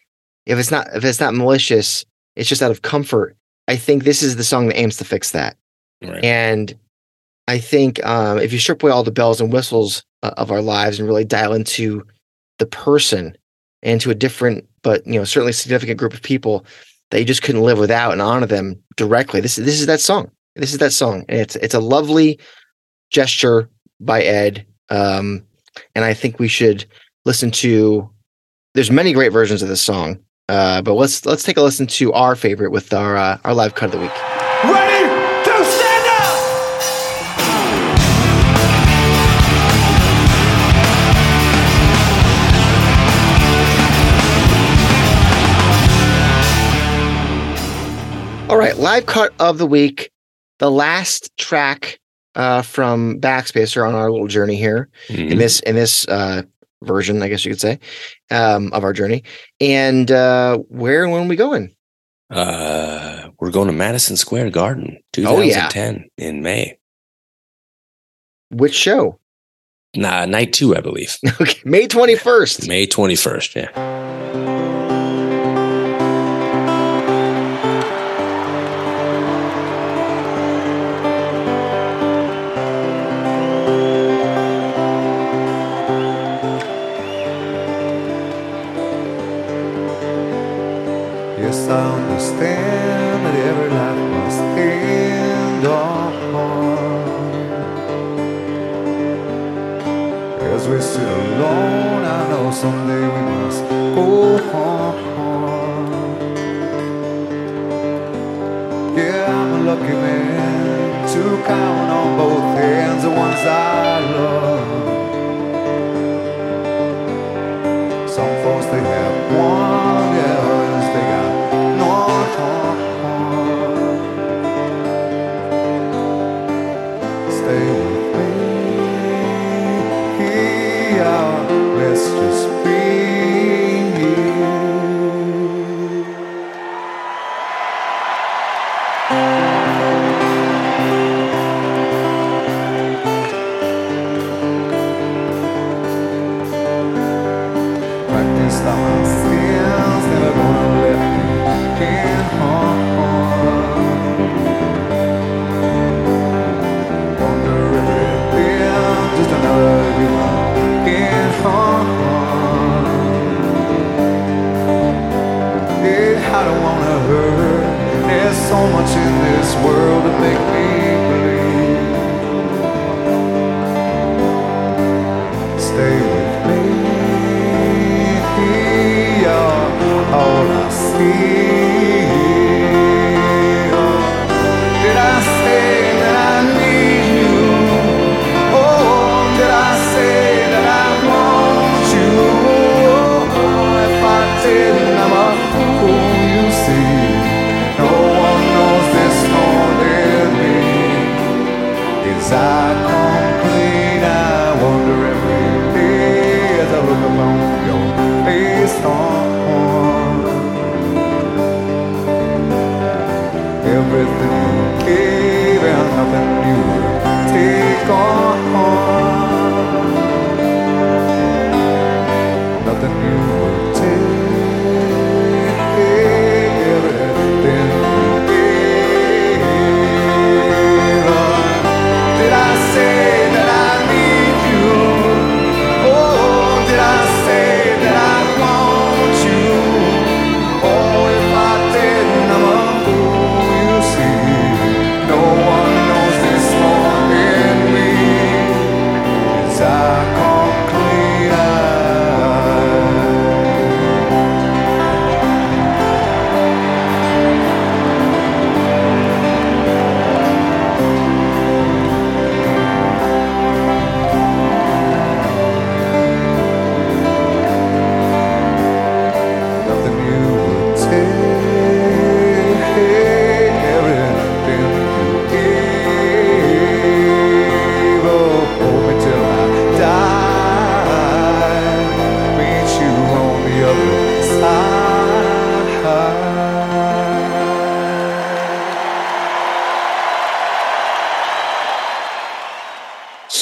[0.47, 2.05] if it's not if it's not malicious,
[2.37, 3.37] it's just out of comfort.
[3.69, 5.57] I think this is the song that aims to fix that.
[6.03, 6.25] Right.
[6.25, 6.77] And
[7.53, 10.63] I think um, if you strip away all the bells and whistles uh, of our
[10.63, 12.03] lives and really dial into
[12.59, 13.37] the person
[13.83, 16.65] and to a different, but you know, certainly significant group of people
[17.11, 19.43] that you just couldn't live without and honor them directly.
[19.43, 20.31] This is this is that song.
[20.57, 22.41] This is that song, and it's it's a lovely
[23.11, 23.69] gesture
[24.01, 24.67] by Ed.
[24.89, 25.45] Um,
[25.95, 26.87] and I think we should
[27.27, 28.09] listen to.
[28.73, 32.15] There's many great versions of this song, uh, but let's let's take a listen to
[32.15, 34.32] our favorite with our uh, our live cut of the week.
[48.83, 50.11] Live cut of the week.
[50.59, 51.99] The last track
[52.35, 55.39] uh, from Backspacer on our little journey here in Mhm.
[55.39, 56.43] this in this uh,
[56.83, 57.79] version, I guess you could say,
[58.31, 59.23] um, of our journey.
[59.61, 61.75] And uh, where and when we going?
[62.31, 65.69] Uh, we're going to Madison Square Garden, Oh, yeah.
[65.69, 66.79] 2010 in May.
[68.51, 69.19] Which show?
[69.95, 71.17] Nah, night two, I believe.
[71.41, 72.67] Okay, May twenty first.
[72.67, 73.55] May 21st.
[73.57, 73.92] Yeah.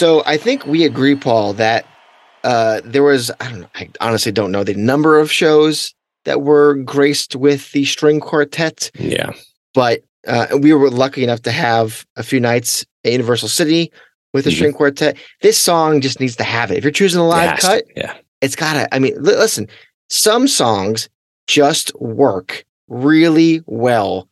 [0.00, 1.84] So I think we agree, Paul, that
[2.42, 5.94] uh, there was I don't know, I honestly don't know the number of shows
[6.24, 9.32] that were graced with the string quartet, Yeah.
[9.74, 13.92] but uh, we were lucky enough to have a few nights at Universal City
[14.32, 14.54] with the Mhm.
[14.54, 15.18] string quartet.
[15.42, 16.78] This song just needs to have it.
[16.78, 18.14] If you're choosing a live has to, cut, Yeah.
[18.40, 18.88] it's gotta.
[18.94, 19.68] I mean, li- listen,
[20.08, 21.10] some songs
[21.46, 24.30] just work really well,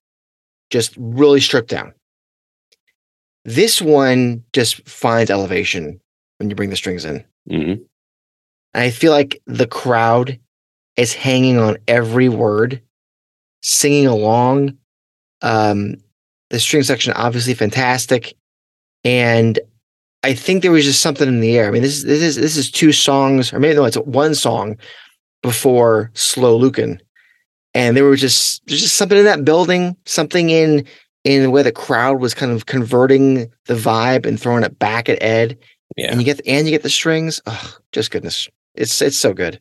[0.70, 1.92] just really stripped down.
[3.48, 5.98] This one just finds elevation
[6.36, 7.24] when you bring the strings in.
[7.48, 7.82] hmm And
[8.74, 10.38] I feel like the crowd
[10.98, 12.82] is hanging on every word,
[13.62, 14.76] singing along.
[15.40, 15.94] Um,
[16.50, 18.34] the string section obviously fantastic,
[19.02, 19.58] and
[20.22, 21.68] I think there was just something in the air.
[21.68, 24.34] I mean, this is this is this is two songs, or maybe no, it's one
[24.34, 24.76] song
[25.42, 27.00] before Slow Lucan,
[27.72, 30.86] and there was just there's just something in that building, something in
[31.36, 35.08] in the way the crowd was kind of converting the vibe and throwing it back
[35.08, 35.58] at Ed,
[35.96, 36.10] Yeah.
[36.10, 37.40] and you get and you get the strings.
[37.46, 39.60] Oh, just goodness, it's it's so good.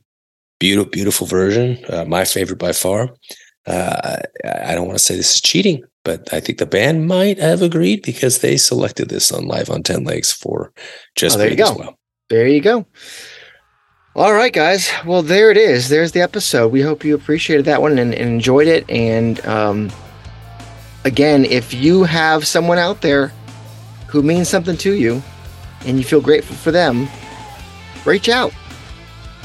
[0.59, 1.77] Beautiful, beautiful version.
[1.89, 3.09] Uh, my favorite by far.
[3.67, 7.05] Uh, I I don't want to say this is cheating, but I think the band
[7.07, 10.71] might have agreed because they selected this on Live on 10 Legs for
[11.15, 11.75] just Oh, there you go.
[11.77, 11.95] well.
[12.29, 12.85] There you go.
[14.15, 14.89] All right, guys.
[15.05, 15.89] Well, there it is.
[15.89, 16.71] There's the episode.
[16.71, 18.89] We hope you appreciated that one and, and enjoyed it.
[18.89, 19.91] And um,
[21.07, 23.31] again, if you have someone out there
[24.07, 25.23] who means something to you
[25.85, 27.07] and you feel grateful for them,
[28.05, 28.53] reach out.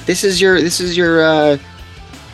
[0.04, 1.58] This is your this is your uh,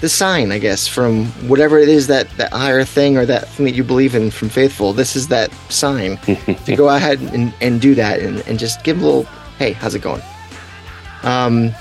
[0.01, 3.67] the sign, I guess, from whatever it is that that higher thing or that thing
[3.67, 4.95] that you believe in from faithful.
[4.95, 6.17] This is that sign
[6.65, 9.25] to go ahead and, and do that and, and just give a little
[9.59, 10.23] hey, how's it going?
[11.23, 11.75] Um,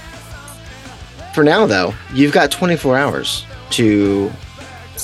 [1.34, 4.32] for now, though, you've got 24 hours to.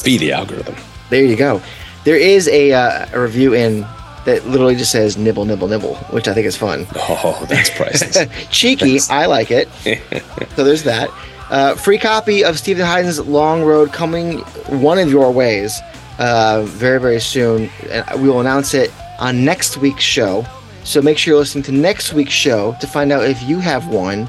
[0.03, 0.75] Be the algorithm.
[1.11, 1.61] There you go.
[2.03, 3.81] There is a, uh, a review in
[4.25, 6.87] that literally just says nibble, nibble, nibble, which I think is fun.
[6.95, 8.17] Oh, that's priceless.
[8.49, 9.69] Cheeky, I like it.
[10.55, 11.09] so there's that.
[11.49, 14.39] Uh, free copy of Steven Hyden's Long Road coming
[14.79, 15.79] one of your ways
[16.19, 17.69] uh, very, very soon.
[17.89, 20.45] And we will announce it on next week's show.
[20.83, 23.87] So make sure you're listening to next week's show to find out if you have
[23.87, 24.27] won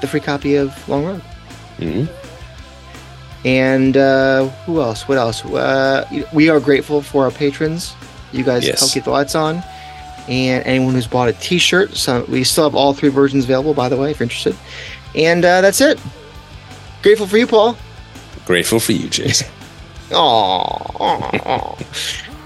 [0.00, 1.22] the free copy of Long Road.
[1.78, 2.08] Mhm.
[3.44, 5.06] And uh, who else?
[5.06, 5.44] What else?
[5.44, 7.94] Uh, we are grateful for our patrons.
[8.32, 8.80] You guys Yes.
[8.80, 9.62] help keep the lights on.
[10.28, 11.94] And anyone who's bought a t shirt.
[11.94, 14.56] So we still have all three versions available, by the way, if you're interested.
[15.14, 16.00] And uh, that's it.
[17.02, 17.76] Grateful for you, Paul.
[18.46, 19.46] Grateful for you, Jason.
[20.10, 21.84] Aww.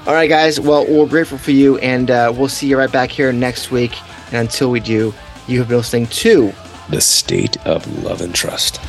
[0.07, 0.59] All right, guys.
[0.59, 3.93] Well, we're grateful for you, and uh, we'll see you right back here next week.
[4.33, 5.15] And until we do,
[5.47, 6.53] you have been listening to
[6.89, 8.81] the state of love and trust.